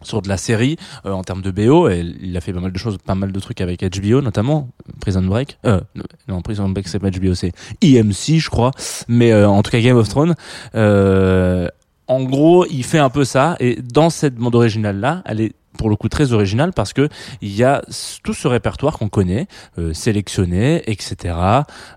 sur 0.01 0.21
de 0.21 0.27
la 0.27 0.37
série 0.37 0.77
euh, 1.05 1.11
en 1.11 1.23
termes 1.23 1.41
de 1.41 1.51
BO 1.51 1.89
il 1.89 2.35
a 2.35 2.41
fait 2.41 2.53
pas 2.53 2.59
mal 2.59 2.71
de 2.71 2.77
choses 2.77 2.97
pas 2.97 3.15
mal 3.15 3.31
de 3.31 3.39
trucs 3.39 3.61
avec 3.61 3.83
HBO 3.83 4.21
notamment. 4.21 4.69
Prison 5.01 5.21
Break 5.23 5.57
euh, 5.65 5.81
non 6.27 6.41
Prison 6.41 6.67
Break 6.69 6.87
c'est 6.87 6.99
pas 6.99 7.09
HBO 7.11 7.33
c'est 7.35 7.51
EMC 7.81 8.39
je 8.39 8.49
crois. 8.49 8.71
Mais 9.07 9.33
en 9.33 9.61
tout 9.61 9.71
cas 9.71 9.79
Game 9.79 9.97
of 9.97 10.09
Thrones. 10.09 10.35
En 10.73 12.23
gros 12.23 12.65
il 12.65 12.83
fait 12.83 12.99
un 12.99 13.09
peu 13.09 13.23
ça. 13.23 13.55
Et 13.59 13.79
dans 13.81 14.09
cette 14.09 14.35
bande 14.35 14.55
originale 14.55 14.99
là 14.99 15.21
elle 15.25 15.41
est 15.41 15.53
pour 15.77 15.89
le 15.89 15.95
coup 15.95 16.09
très 16.09 16.33
originale 16.33 16.73
parce 16.73 16.93
que 16.93 17.09
il 17.41 17.55
y 17.55 17.63
a 17.63 17.81
tout 18.23 18.33
ce 18.33 18.47
répertoire 18.47 18.97
qu'on 18.97 19.09
connaît 19.09 19.47
euh, 19.77 19.93
sélectionné 19.93 20.83
etc 20.89 21.35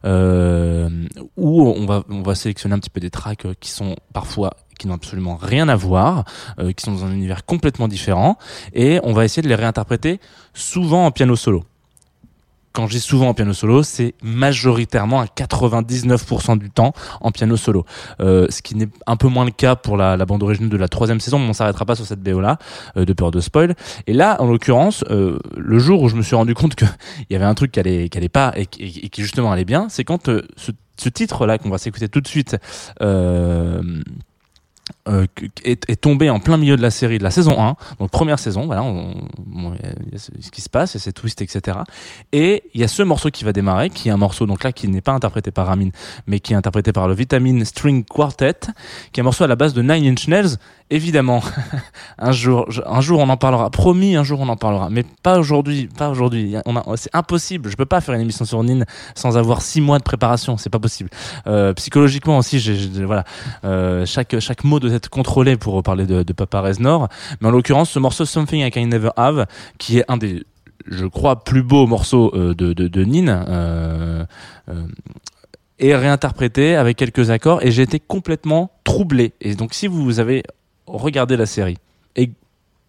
euh, 0.05 0.89
où 1.37 1.69
on 1.69 1.87
va 1.87 2.05
on 2.09 2.23
va 2.23 2.35
sélectionner 2.35 2.75
un 2.75 2.79
petit 2.79 2.91
peu 2.91 3.01
des 3.01 3.11
tracks 3.11 3.47
euh, 3.47 3.55
qui 3.61 3.71
sont 3.71 3.97
parfois 4.13 4.55
qui 4.79 4.87
n'ont 4.87 4.95
absolument 4.95 5.35
rien 5.35 5.69
à 5.69 5.75
voir, 5.75 6.25
qui 6.77 6.85
sont 6.85 6.93
dans 6.93 7.05
un 7.05 7.11
univers 7.11 7.45
complètement 7.45 7.89
différent, 7.89 8.39
et 8.73 9.01
on 9.03 9.13
va 9.13 9.25
essayer 9.25 9.43
de 9.43 9.49
les 9.49 9.57
réinterpréter 9.57 10.21
souvent 10.55 11.07
en 11.07 11.11
piano 11.11 11.35
solo. 11.35 11.65
Quand 12.79 12.89
souvent 12.89 13.31
en 13.31 13.35
piano 13.35 13.53
solo, 13.53 13.83
c'est 13.83 14.15
majoritairement 14.23 15.21
à 15.21 15.25
99% 15.25 16.59
du 16.59 16.71
temps 16.71 16.93
en 17.21 17.33
piano 17.33 17.57
solo. 17.57 17.85
Euh, 18.21 18.47
ce 18.51 18.63
qui 18.63 18.77
n'est 18.77 18.87
un 19.09 19.17
peu 19.17 19.27
moins 19.27 19.45
le 19.45 19.51
cas 19.51 19.75
pour 19.75 19.97
la, 19.97 20.17
bande 20.25 20.45
originale 20.45 20.71
de 20.71 20.77
la 20.77 20.87
troisième 20.87 21.19
saison, 21.19 21.41
mais 21.41 21.49
on 21.49 21.53
s'arrêtera 21.55 21.85
pas 21.85 21.97
sur 21.97 22.07
cette 22.07 22.23
BO 22.23 22.41
là, 22.41 22.57
euh, 22.97 23.05
de 23.05 23.13
peur 23.13 23.33
de 23.33 23.41
spoil. 23.41 23.75
Et 24.07 24.13
là, 24.13 24.41
en 24.41 24.47
l'occurrence, 24.47 25.03
euh, 25.11 25.41
le 25.57 25.81
jour 25.81 26.03
où 26.03 26.09
je 26.09 26.15
me 26.15 26.23
suis 26.23 26.37
rendu 26.37 26.55
compte 26.55 26.75
qu'il 26.77 26.87
y 27.31 27.35
avait 27.35 27.45
un 27.45 27.55
truc 27.55 27.73
qui 27.73 27.81
allait, 27.81 28.09
qui 28.09 28.17
allait 28.17 28.29
pas 28.29 28.53
et, 28.55 28.67
qui- 28.67 29.01
et 29.03 29.09
qui 29.09 29.23
justement 29.23 29.51
allait 29.51 29.65
bien, 29.65 29.89
c'est 29.89 30.05
quand 30.05 30.29
euh, 30.29 30.43
ce, 30.57 30.71
ce 31.01 31.09
titre 31.09 31.47
là 31.47 31.59
qu'on 31.59 31.71
va 31.71 31.79
s'écouter 31.79 32.09
tout 32.09 32.21
de 32.21 32.29
suite. 32.29 32.59
Euh, 33.03 33.83
euh, 35.09 35.27
est, 35.65 36.01
tombé 36.01 36.31
en 36.31 36.41
plein 36.41 36.57
milieu 36.57 36.77
de 36.77 36.83
la 36.83 36.91
série 36.91 37.19
de 37.19 37.25
la 37.25 37.31
saison 37.31 37.61
1, 37.61 37.77
donc 37.99 38.11
première 38.11 38.39
saison, 38.39 38.67
voilà, 38.67 38.83
il 38.83 40.13
y 40.13 40.17
a 40.17 40.19
ce 40.19 40.51
qui 40.51 40.61
se 40.61 40.69
passe, 40.69 40.95
et 40.97 40.99
ces 40.99 41.13
twists, 41.13 41.43
etc. 41.43 41.79
Et 42.33 42.65
il 42.75 42.81
y 42.81 42.85
a 42.85 42.89
ce 42.89 43.03
morceau 43.03 43.31
qui 43.31 43.45
va 43.45 43.53
démarrer, 43.53 43.91
qui 43.91 44.09
est 44.09 44.13
un 44.13 44.17
morceau 44.17 44.47
donc 44.47 44.65
là 44.65 44.73
qui 44.73 44.89
n'est 44.89 45.01
pas 45.01 45.13
interprété 45.13 45.51
par 45.51 45.67
Ramin, 45.67 45.91
mais 46.27 46.41
qui 46.41 46.53
est 46.53 46.57
interprété 46.57 46.93
par 46.93 47.09
le 47.09 47.15
Vitamin 47.15 47.65
String 47.65 48.05
Quartet, 48.05 48.61
qui 49.13 49.21
est 49.21 49.23
un 49.23 49.25
morceau 49.25 49.45
à 49.45 49.49
la 49.49 49.57
base 49.57 49.75
de 49.75 49.83
Nine 49.83 50.07
Inch 50.07 50.29
Nails. 50.29 50.57
Évidemment, 50.91 51.43
un 52.19 52.33
jour, 52.33 52.67
un 52.87 53.01
jour 53.03 53.21
on 53.21 53.29
en 53.29 53.37
parlera. 53.37 53.69
Promis, 53.71 54.17
un 54.17 54.25
jour 54.25 54.41
on 54.41 54.49
en 54.49 54.57
parlera, 54.57 54.89
mais 54.91 55.05
pas 55.23 55.39
aujourd'hui, 55.39 55.87
pas 55.87 56.09
aujourd'hui. 56.09 56.57
C'est 56.97 57.15
impossible. 57.15 57.69
Je 57.69 57.77
peux 57.77 57.85
pas 57.85 58.01
faire 58.01 58.15
une 58.15 58.23
émission 58.23 58.47
sur 58.47 58.63
Nin 58.65 58.85
sans 59.15 59.37
avoir 59.37 59.61
six 59.61 59.83
mois 59.83 59.99
de 59.99 60.03
préparation. 60.03 60.57
C'est 60.57 60.71
pas 60.71 60.79
possible. 60.79 61.11
Euh, 61.47 61.75
psychologiquement 61.75 62.39
aussi, 62.39 62.59
j'ai- 62.59 63.05
voilà, 63.05 63.25
euh, 63.65 64.07
chaque 64.07 64.39
chaque 64.41 64.65
mot 64.65 64.78
doit 64.79 64.93
être 64.93 65.09
contrôlé 65.09 65.57
pour 65.57 65.83
parler 65.83 66.07
de, 66.07 66.23
de 66.23 66.33
Papa 66.33 66.61
Reznor. 66.61 67.09
Mais 67.41 67.49
en 67.49 67.51
l'occurrence, 67.51 67.91
ce 67.91 67.99
morceau 67.99 68.25
Something 68.25 68.65
I 68.65 68.71
Can 68.71 68.87
Never 68.87 69.11
Have, 69.17 69.47
qui 69.79 69.99
est 69.99 70.05
un 70.09 70.17
des 70.17 70.45
je 70.91 71.07
crois 71.07 71.45
plus 71.45 71.63
beaux 71.63 71.87
morceaux 71.87 72.33
euh, 72.35 72.55
de, 72.55 72.73
de, 72.73 72.89
euh, 73.29 74.25
euh, 74.69 74.87
est 75.79 75.95
réinterprété 75.95 76.77
avec 76.77 76.97
quelques 76.97 77.31
accords 77.31 77.65
et 77.65 77.71
j'ai 77.71 77.83
été 77.83 78.01
complètement 78.01 78.71
troublé 78.85 79.33
et 79.41 79.55
donc 79.55 79.75
si 79.75 79.87
vous 79.87 80.21
avez 80.21 80.43
regardé 80.87 81.37
la 81.37 81.47
série 81.47 81.77
et 82.17 82.31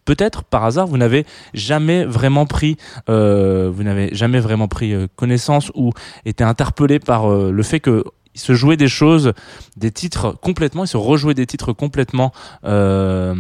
peut-être 0.06 0.44
par 0.44 0.66
hasard 0.66 0.88
vous 0.88 0.98
n'avez 0.98 1.26
jamais 1.54 2.04
vraiment 2.06 2.46
pris 2.46 2.78
vous 3.08 3.84
n'avez 3.84 4.10
jamais 4.16 4.40
vraiment 4.40 4.68
pris 4.68 4.96
connaissance 5.16 5.72
ou 5.76 5.92
été 6.26 6.44
interpellé 6.44 7.00
par 7.00 7.30
le 7.30 7.64
fait 7.64 7.80
que 7.80 8.04
il 8.40 8.46
se 8.46 8.54
jouait 8.54 8.78
des 8.78 8.88
choses, 8.88 9.34
des 9.76 9.92
titres 9.92 10.32
complètement, 10.32 10.86
il 10.86 10.88
se 10.88 10.98
rejouait 10.98 11.34
des 11.34 11.46
titres 11.46 11.74
complètement. 11.74 12.32
Euh, 12.64 13.36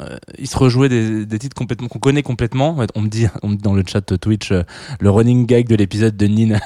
euh, 0.00 0.16
il 0.38 0.46
se 0.46 0.56
rejouait 0.56 0.88
des, 0.88 1.38
titres 1.38 1.54
complètement 1.54 1.88
qu'on 1.88 1.98
connaît 1.98 2.22
complètement. 2.22 2.76
On 2.94 3.02
me 3.02 3.08
dit, 3.08 3.26
dans 3.62 3.74
le 3.74 3.82
chat 3.86 4.00
Twitch 4.18 4.52
euh, 4.52 4.62
le 5.00 5.10
running 5.10 5.46
gag 5.46 5.66
de 5.66 5.74
l'épisode 5.74 6.16
de 6.16 6.26
Nin. 6.26 6.58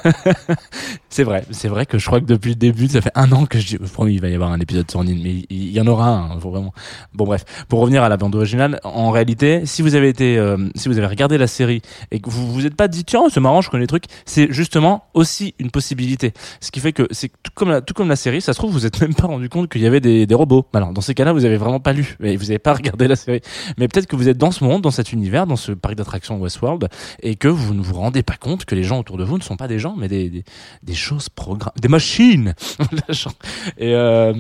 c'est 1.09 1.25
vrai, 1.25 1.45
c'est 1.51 1.69
vrai 1.69 1.87
que 1.87 1.99
je 1.99 2.07
crois 2.07 2.21
que 2.21 2.27
depuis 2.27 2.51
le 2.51 2.57
début, 2.57 2.89
ça 2.89 3.01
fait 3.01 3.13
un 3.15 3.31
an 3.33 3.47
que 3.47 3.59
je 3.59 3.67
dis, 3.67 3.79
promis, 3.79 4.15
il 4.15 4.21
va 4.21 4.29
y 4.29 4.35
avoir 4.35 4.51
un 4.51 4.61
épisode 4.61 4.91
sur 4.91 5.03
Nin, 5.05 5.19
mais 5.23 5.45
il, 5.51 5.71
y 5.71 5.81
en 5.81 5.87
aura 5.87 6.09
un, 6.09 6.41
faut 6.41 6.51
vraiment. 6.51 6.73
Bon 7.15 7.25
bref, 7.25 7.45
pour 7.69 7.81
revenir 7.81 8.03
à 8.03 8.09
la 8.09 8.17
bande 8.17 8.35
originale, 8.35 8.81
en 8.85 9.11
réalité, 9.11 9.63
si 9.65 9.83
vous 9.83 9.95
avez 9.95 10.09
été, 10.09 10.39
euh, 10.39 10.57
si 10.75 10.89
vous 10.89 10.99
avez 10.99 11.07
regardé 11.07 11.39
la 11.39 11.47
série 11.47 11.83
et 12.11 12.21
que 12.21 12.31
vous 12.31 12.53
vous 12.53 12.67
êtes 12.67 12.75
pas 12.75 12.89
dit 12.89 13.05
tiens 13.05 13.23
c'est 13.31 13.41
marrant, 13.41 13.61
je 13.61 13.71
connais 13.71 13.83
les 13.83 13.89
trucs, 13.89 14.07
c'est 14.25 14.53
justement 14.53 15.07
aussi 15.15 15.55
une 15.59 15.71
possibilité. 15.71 16.33
Ce 16.61 16.71
qui 16.71 16.81
fait 16.81 16.93
que 16.93 17.07
c'est 17.11 17.31
tout 17.43 17.53
comme 17.55 17.71
la, 17.71 17.81
tout 17.81 17.95
comme 17.95 18.09
la 18.09 18.17
série, 18.17 18.41
ça 18.41 18.53
se 18.53 18.59
trouve 18.59 18.73
vous 18.73 18.87
êtes 18.87 19.01
même 19.01 19.15
pas 19.15 19.27
rendu 19.27 19.49
compte 19.49 19.71
qu'il 19.71 19.83
y 19.83 19.87
avait 19.87 20.01
des, 20.01 20.27
robots. 20.33 20.67
Alors 20.73 20.93
dans 20.93 21.01
ces 21.01 21.15
cas-là, 21.15 21.33
vous 21.33 21.45
avez 21.45 21.57
vraiment 21.57 21.81
pas 21.81 21.93
lu, 21.93 22.17
et 22.23 22.37
vous 22.37 22.51
avez 22.51 22.59
pas 22.59 22.73
regardé 22.73 23.07
la 23.07 23.17
Mais 23.29 23.89
peut-être 23.89 24.07
que 24.07 24.17
vous 24.17 24.29
êtes 24.29 24.39
dans 24.39 24.51
ce 24.51 24.65
monde, 24.65 24.83
dans 24.83 24.91
cet 24.91 25.13
univers, 25.13 25.47
dans 25.47 25.57
ce 25.57 25.73
parc 25.73 25.95
d'attractions 25.95 26.41
Westworld, 26.41 26.89
et 27.23 27.37
que 27.37 27.49
vous 27.49 27.75
ne 27.75 27.83
vous 27.83 27.95
rendez 27.95 28.23
pas 28.23 28.37
compte 28.37 28.65
que 28.65 28.75
les 28.75 28.85
gens 28.85 28.99
autour 29.01 29.17
de 29.17 29.25
vous 29.25 29.39
ne 29.39 29.43
sont 29.43 29.57
pas 29.57 29.69
des 29.69 29.79
gens, 29.79 29.95
mais 29.97 30.09
des, 30.09 30.45
des, 30.83 30.95
choses 30.95 31.29
programmées, 31.29 31.73
des 31.81 31.89
machines. 31.89 32.55
et 33.79 33.95
euh, 33.95 34.33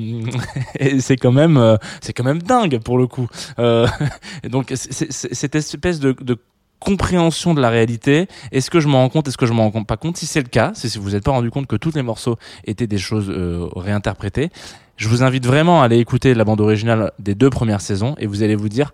c'est 1.00 1.16
quand 1.16 1.32
même, 1.32 1.56
euh, 1.56 1.76
c'est 2.00 2.12
quand 2.12 2.24
même 2.24 2.42
dingue 2.42 2.78
pour 2.78 2.98
le 2.98 3.06
coup. 3.06 3.28
Euh, 3.58 3.86
donc 4.50 4.72
c'est- 4.74 4.92
c'est- 4.92 5.12
c'est- 5.12 5.34
cette 5.34 5.54
espèce 5.54 6.00
de, 6.00 6.12
de 6.20 6.38
compréhension 6.80 7.54
de 7.54 7.60
la 7.60 7.70
réalité. 7.70 8.26
Est-ce 8.50 8.68
que 8.70 8.80
je 8.80 8.88
m'en 8.88 8.98
rends 9.02 9.08
compte 9.08 9.28
Est-ce 9.28 9.38
que 9.38 9.46
je 9.46 9.52
m'en 9.52 9.70
rends 9.70 9.84
pas 9.84 9.96
compte? 9.96 10.16
Si 10.16 10.26
c'est 10.26 10.42
le 10.42 10.48
cas, 10.48 10.72
si 10.74 10.90
si 10.90 10.98
vous 10.98 11.10
n'êtes 11.10 11.22
pas 11.24 11.30
rendu 11.30 11.50
compte 11.50 11.66
que 11.68 11.76
tous 11.76 11.94
les 11.94 12.02
morceaux 12.02 12.36
étaient 12.64 12.88
des 12.88 12.98
choses 12.98 13.30
euh, 13.30 13.68
réinterprétées, 13.76 14.50
je 14.96 15.08
vous 15.08 15.22
invite 15.22 15.46
vraiment 15.46 15.82
à 15.82 15.87
aller 15.87 15.99
écouter 15.99 16.34
la 16.34 16.44
bande 16.44 16.61
originale 16.61 17.12
des 17.18 17.34
deux 17.34 17.50
premières 17.50 17.80
saisons 17.80 18.14
et 18.18 18.26
vous 18.26 18.42
allez 18.42 18.54
vous 18.54 18.68
dire 18.68 18.92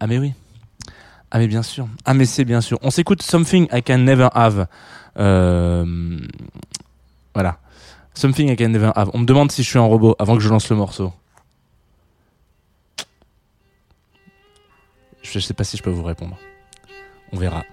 ah 0.00 0.06
mais 0.06 0.18
oui, 0.18 0.32
ah 1.30 1.38
mais 1.38 1.46
bien 1.46 1.62
sûr, 1.62 1.88
ah 2.04 2.14
mais 2.14 2.24
c'est 2.24 2.44
bien 2.44 2.60
sûr. 2.60 2.78
On 2.82 2.90
s'écoute 2.90 3.22
Something 3.22 3.68
I 3.72 3.82
Can 3.82 3.98
Never 3.98 4.28
Have. 4.34 4.66
Euh, 5.18 6.18
voilà. 7.34 7.58
Something 8.14 8.50
I 8.50 8.56
Can 8.56 8.68
Never 8.70 8.92
Have. 8.94 9.10
On 9.14 9.18
me 9.18 9.26
demande 9.26 9.52
si 9.52 9.62
je 9.62 9.68
suis 9.68 9.78
un 9.78 9.82
robot 9.82 10.16
avant 10.18 10.36
que 10.36 10.42
je 10.42 10.48
lance 10.48 10.68
le 10.70 10.76
morceau. 10.76 11.12
Je 15.22 15.38
sais 15.38 15.54
pas 15.54 15.64
si 15.64 15.76
je 15.76 15.82
peux 15.82 15.90
vous 15.90 16.04
répondre. 16.04 16.38
On 17.32 17.36
verra. 17.36 17.64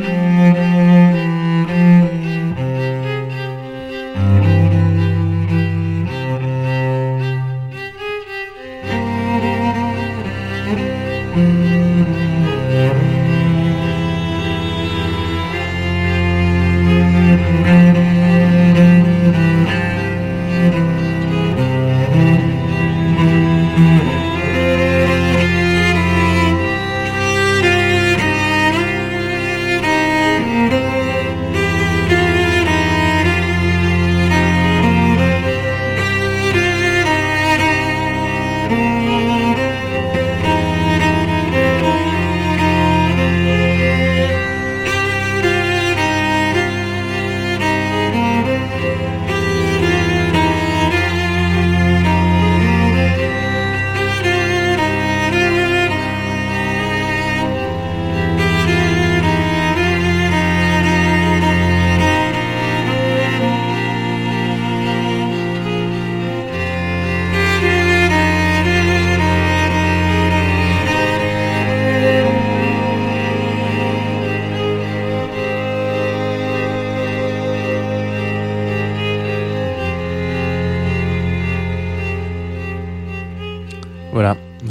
Voilà, 0.00 0.31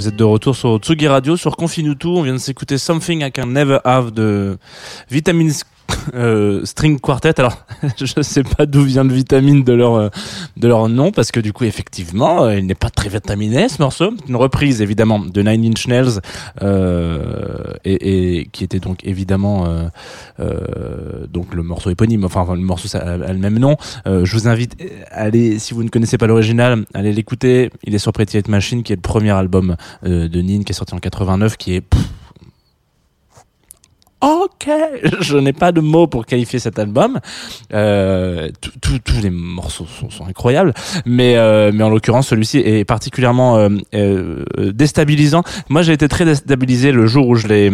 vous 0.02 0.08
êtes 0.08 0.16
de 0.16 0.24
retour 0.24 0.56
sur 0.56 0.78
Tsugi 0.78 1.06
Radio, 1.06 1.36
sur 1.36 1.56
Confinutu. 1.56 2.08
On 2.08 2.22
vient 2.22 2.32
de 2.32 2.38
s'écouter 2.38 2.76
Something 2.76 3.24
I 3.24 3.30
Can 3.30 3.46
Never 3.46 3.78
Have 3.84 4.10
de 4.10 4.58
Vitamins 5.08 5.60
euh, 6.14 6.64
String 6.64 6.98
Quartet. 6.98 7.38
Alors, 7.38 7.64
je 7.98 8.22
sais 8.22 8.42
pas 8.42 8.66
d'où 8.66 8.82
vient 8.82 9.04
le 9.04 9.12
vitamine 9.12 9.64
de 9.64 9.72
leur 9.72 9.94
euh, 9.94 10.08
de 10.56 10.68
leur 10.68 10.88
nom 10.88 11.12
parce 11.12 11.30
que 11.30 11.40
du 11.40 11.52
coup, 11.52 11.64
effectivement, 11.64 12.44
euh, 12.44 12.58
il 12.58 12.66
n'est 12.66 12.74
pas 12.74 12.90
très 12.90 13.08
vitaminé 13.08 13.68
ce 13.68 13.80
morceau. 13.80 14.12
Une 14.28 14.36
reprise 14.36 14.80
évidemment 14.82 15.18
de 15.18 15.42
Nine 15.42 15.72
Inch 15.72 15.86
Nails 15.86 16.20
euh, 16.62 17.74
et, 17.84 18.40
et 18.40 18.46
qui 18.46 18.64
était 18.64 18.80
donc 18.80 19.04
évidemment 19.04 19.66
euh, 20.40 21.26
donc 21.28 21.54
le 21.54 21.62
morceau 21.62 21.90
éponyme. 21.90 22.24
Enfin, 22.24 22.46
le 22.54 22.60
morceau 22.60 22.96
a, 22.96 23.16
le 23.16 23.38
même 23.38 23.58
nom. 23.58 23.76
Je 24.06 24.32
vous 24.32 24.48
invite 24.48 24.76
à 25.10 25.22
aller 25.22 25.58
si 25.58 25.74
vous 25.74 25.82
ne 25.82 25.88
connaissez 25.88 26.18
pas 26.18 26.26
l'original, 26.26 26.84
allez 26.94 27.12
l'écouter. 27.12 27.70
Il 27.84 27.94
est 27.94 27.98
sur 27.98 28.12
Pretty 28.12 28.38
Hate 28.38 28.48
Machine, 28.48 28.82
qui 28.82 28.92
est 28.92 28.96
le 28.96 29.02
premier 29.02 29.30
album 29.30 29.76
de 30.02 30.42
Nin 30.42 30.62
qui 30.62 30.72
est 30.72 30.74
sorti 30.74 30.94
en 30.94 30.98
89, 30.98 31.56
qui 31.56 31.74
est 31.74 31.84
Ok, 34.22 34.68
je 35.20 35.36
n'ai 35.36 35.52
pas 35.52 35.72
de 35.72 35.80
mots 35.80 36.06
pour 36.06 36.26
qualifier 36.26 36.60
cet 36.60 36.78
album. 36.78 37.18
Euh, 37.74 38.50
tous 38.80 39.20
les 39.20 39.30
morceaux 39.30 39.86
sont, 39.86 40.10
sont 40.10 40.26
incroyables, 40.26 40.72
mais 41.06 41.36
euh, 41.36 41.72
mais 41.74 41.82
en 41.82 41.88
l'occurrence 41.90 42.28
celui-ci 42.28 42.58
est 42.58 42.84
particulièrement 42.84 43.56
euh, 43.58 43.68
euh, 43.94 44.44
déstabilisant. 44.72 45.42
Moi, 45.68 45.82
j'ai 45.82 45.92
été 45.92 46.06
très 46.06 46.24
déstabilisé 46.24 46.92
le 46.92 47.06
jour 47.06 47.26
où 47.28 47.34
je 47.34 47.48
l'ai 47.48 47.68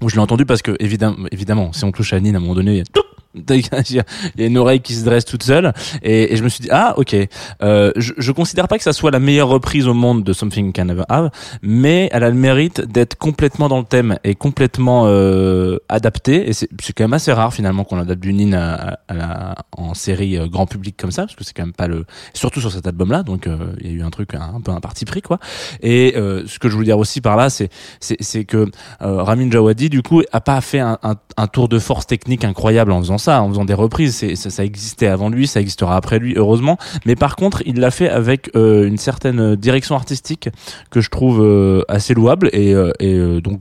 où 0.00 0.08
je 0.08 0.14
l'ai 0.14 0.20
entendu 0.22 0.46
parce 0.46 0.62
que 0.62 0.74
évidemment, 0.80 1.16
évidemment, 1.30 1.72
si 1.74 1.84
on 1.84 1.92
touche 1.92 2.12
à 2.14 2.20
Nine 2.20 2.34
à 2.34 2.38
un 2.38 2.40
moment 2.40 2.54
donné, 2.54 2.72
il 2.72 2.78
y 2.78 2.80
a 2.80 2.84
tout- 2.84 3.02
il 3.50 3.96
y 4.38 4.42
a 4.42 4.46
une 4.46 4.58
oreille 4.58 4.80
qui 4.80 4.94
se 4.94 5.04
dresse 5.04 5.24
toute 5.24 5.42
seule. 5.42 5.72
Et, 6.02 6.32
et 6.32 6.36
je 6.36 6.44
me 6.44 6.48
suis 6.48 6.62
dit 6.62 6.68
ah 6.70 6.94
ok. 6.98 7.16
Euh, 7.62 7.92
je, 7.96 8.12
je 8.16 8.32
considère 8.32 8.68
pas 8.68 8.76
que 8.78 8.84
ça 8.84 8.92
soit 8.92 9.10
la 9.10 9.18
meilleure 9.20 9.48
reprise 9.48 9.86
au 9.88 9.94
monde 9.94 10.22
de 10.24 10.32
Something 10.32 10.72
Can 10.72 10.86
Never 10.86 11.04
Have 11.08 11.30
mais 11.62 12.08
elle 12.12 12.24
a 12.24 12.28
le 12.30 12.36
mérite 12.36 12.80
d'être 12.82 13.16
complètement 13.16 13.68
dans 13.68 13.78
le 13.78 13.84
thème 13.84 14.18
et 14.24 14.34
complètement 14.34 15.04
euh, 15.06 15.78
adaptée. 15.88 16.48
Et 16.48 16.52
c'est 16.52 16.68
quand 16.94 17.04
même 17.04 17.12
assez 17.12 17.32
rare 17.32 17.52
finalement 17.54 17.84
qu'on 17.84 17.98
adapte 17.98 18.20
du 18.20 18.32
Nin 18.32 18.52
à, 18.52 18.98
à- 19.08 19.14
la, 19.14 19.54
en 19.76 19.94
série 19.94 20.36
euh, 20.36 20.46
grand 20.46 20.66
public 20.66 20.96
comme 20.98 21.10
ça 21.10 21.22
parce 21.22 21.34
que 21.34 21.44
c'est 21.44 21.52
quand 21.54 21.62
même 21.64 21.72
pas 21.72 21.86
le 21.88 22.04
surtout 22.34 22.60
sur 22.60 22.72
cet 22.72 22.86
album 22.86 23.10
là 23.10 23.22
donc 23.22 23.46
euh, 23.46 23.74
il 23.80 23.86
y 23.86 23.90
a 23.90 23.92
eu 23.92 24.02
un 24.02 24.10
truc 24.10 24.34
un, 24.34 24.60
peu 24.60 24.70
un 24.72 24.80
parti 24.80 25.04
pris 25.04 25.22
quoi. 25.22 25.38
Et 25.82 26.14
euh, 26.16 26.44
ce 26.46 26.58
que 26.58 26.68
je 26.68 26.74
voulais 26.74 26.86
dire 26.86 26.98
aussi 26.98 27.20
par 27.20 27.36
là 27.36 27.50
c'est 27.50 27.70
c'est 28.00 28.44
que 28.44 28.66
Ramin 29.00 29.50
Djawadi 29.50 29.88
du 29.88 30.02
coup 30.02 30.22
a 30.32 30.40
pas 30.40 30.60
fait 30.60 30.80
un, 30.80 30.98
un, 31.02 31.14
un 31.36 31.46
tour 31.46 31.68
de 31.68 31.78
force 31.78 32.06
technique 32.06 32.44
incroyable 32.44 32.92
en 32.92 33.00
faisant 33.00 33.18
ça 33.22 33.42
en 33.42 33.48
faisant 33.48 33.64
des 33.64 33.74
reprises 33.74 34.24
ça, 34.34 34.50
ça 34.50 34.64
existait 34.64 35.06
avant 35.06 35.30
lui 35.30 35.46
ça 35.46 35.60
existera 35.60 35.96
après 35.96 36.18
lui 36.18 36.34
heureusement. 36.36 36.76
Mais 37.06 37.16
par 37.16 37.36
contre 37.36 37.62
il 37.66 37.80
l'a 37.80 37.90
fait 37.90 38.08
avec 38.08 38.50
euh, 38.56 38.86
une 38.86 38.98
certaine 38.98 39.56
direction 39.56 39.94
artistique 39.94 40.48
que 40.90 41.00
je 41.00 41.08
trouve 41.10 41.40
euh, 41.42 41.82
assez 41.88 42.14
louable 42.14 42.50
et, 42.52 42.74
euh, 42.74 42.90
et 42.98 43.14
euh, 43.14 43.40
donc 43.40 43.60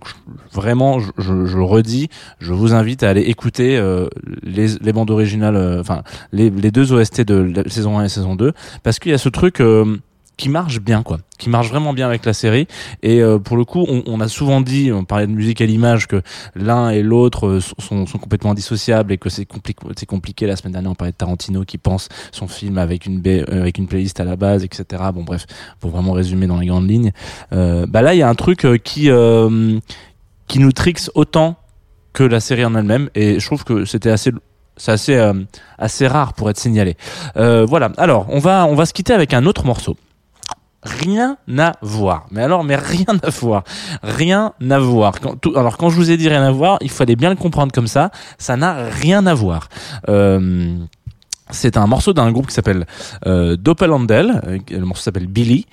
vraiment 0.52 1.00
je, 1.00 1.12
je, 1.18 1.46
je 1.46 1.58
redis 1.60 2.10
je 2.40 2.54
vous 2.54 2.74
invite 2.74 3.04
à 3.04 3.10
aller 3.10 3.22
écouter 3.22 3.78
euh, 3.78 4.08
les, 4.44 4.68
les 4.82 4.94
bandes 4.94 5.12
originales 5.12 5.80
enfin 5.80 6.04
les, 6.32 6.50
les 6.50 6.72
deux 6.72 6.92
OST 6.94 7.22
de 7.22 7.36
la 7.56 7.70
saison 7.70 8.00
1 8.00 8.06
et 8.06 8.10
saison 8.10 8.36
2 8.36 8.54
parce 8.84 9.00
qu'il 9.00 9.12
y 9.12 9.16
a 9.16 9.18
ce 9.18 9.30
truc 9.30 9.62
qui 10.42 10.50
marche 10.50 10.80
bien 10.80 11.04
quoi. 11.04 11.20
Qui 11.38 11.52
marche 11.52 11.70
vraiment 11.70 11.94
bien 11.94 12.08
avec 12.08 12.26
la 12.26 12.34
série. 12.34 12.68
Et 13.04 13.22
euh, 13.22 13.38
pour 13.38 13.58
le 13.58 13.64
coup 13.64 13.86
on, 13.88 14.02
on 14.08 14.20
a 14.22 14.28
souvent 14.28 14.60
dit 14.60 14.92
on 14.92 15.06
parlait 15.06 15.28
de 15.28 15.32
musique 15.32 15.62
à 15.62 15.68
l'image 15.68 16.08
que 16.08 16.24
l'un 16.56 16.90
et 16.90 17.04
l'autre 17.04 17.46
euh, 17.46 17.60
sont, 17.60 18.08
sont, 18.08 18.18
complètement 18.18 18.56
dissociables 18.56 19.12
et 19.14 19.20
que 19.20 19.30
c'est 19.30 19.46
compliqué 19.46 19.86
c'est 19.96 20.08
compliqué. 20.08 20.48
La 20.48 20.56
semaine 20.56 20.74
dernière 20.74 20.90
on 20.90 20.96
parlait 20.96 21.12
de 21.12 21.18
Tarantino 21.18 21.64
qui 21.64 21.78
pense 21.78 22.10
son 22.32 22.48
film 22.48 22.80
avec 22.80 23.06
une 23.06 23.22
ba- 23.22 23.30
euh, 23.30 23.62
avec 23.62 23.78
une 23.78 23.86
playlist 23.86 24.20
à 24.20 24.24
la 24.24 24.36
base 24.36 24.64
etc 24.64 25.04
bon 25.14 25.22
bref 25.22 25.46
pour 25.80 25.92
vraiment 25.92 26.14
résumer 26.14 26.48
dans 26.48 26.58
les 26.58 26.66
grandes 26.66 26.90
lignes. 26.90 27.12
Euh, 27.54 27.86
bah 27.88 28.02
là 28.02 28.16
il 28.16 28.18
y 28.18 28.24
a 28.24 28.30
un 28.30 28.34
truc 28.34 28.66
euh, 28.66 28.78
qui 28.78 29.12
euh, 29.12 29.78
qui 30.48 30.58
nous 30.58 30.72
trixe 30.72 31.12
autant 31.14 31.56
que 32.14 32.24
la 32.24 32.40
série 32.40 32.66
en 32.66 32.74
elle-même. 32.74 33.12
Et 33.14 33.40
je 33.40 33.46
trouve 33.46 33.64
que 33.64 33.86
c'était 33.86 34.10
assez 34.10 34.32
c'est 34.76 34.92
assez 34.92 35.32
assez 35.78 36.08
rare 36.08 36.34
pour 36.34 36.50
être 36.50 36.58
signalé. 36.58 36.98
Voilà. 37.36 37.92
Alors 37.98 38.26
on 38.30 38.40
va 38.40 38.66
on 38.66 38.74
va 38.74 38.88
se 38.88 38.94
quitter 38.94 39.14
avec 39.14 39.36
un 39.36 39.46
autre 39.46 39.66
morceau 39.66 39.96
rien 40.84 41.38
à 41.58 41.74
voir. 41.82 42.26
Mais 42.32 42.42
alors, 42.42 42.64
mais 42.64 42.76
rien 42.76 43.18
à 43.24 43.30
voir. 43.30 43.64
Rien 44.04 44.54
à 44.70 44.80
voir. 44.80 45.14
Alors, 45.56 45.78
quand 45.78 45.90
je 45.90 45.96
vous 45.96 46.12
ai 46.12 46.18
dit 46.18 46.30
rien 46.30 46.44
à 46.44 46.52
voir, 46.52 46.78
il 46.82 46.90
fallait 46.90 47.16
bien 47.16 47.30
le 47.30 47.36
comprendre 47.36 47.72
comme 47.72 47.88
ça. 47.88 48.12
Ça 48.38 48.56
n'a 48.58 48.90
rien 48.90 49.26
à 49.26 49.34
voir. 49.34 49.70
Euh, 50.10 50.76
c'est 51.52 51.78
un 51.78 51.86
morceau 51.86 52.14
d'un 52.14 52.32
groupe 52.32 52.48
qui 52.48 52.54
s'appelle 52.54 52.86
euh. 53.26 53.56
Euh, 53.62 54.58
Le 54.70 54.86
morceau 54.86 55.04
s'appelle 55.04 55.28
Billy. 55.28 55.66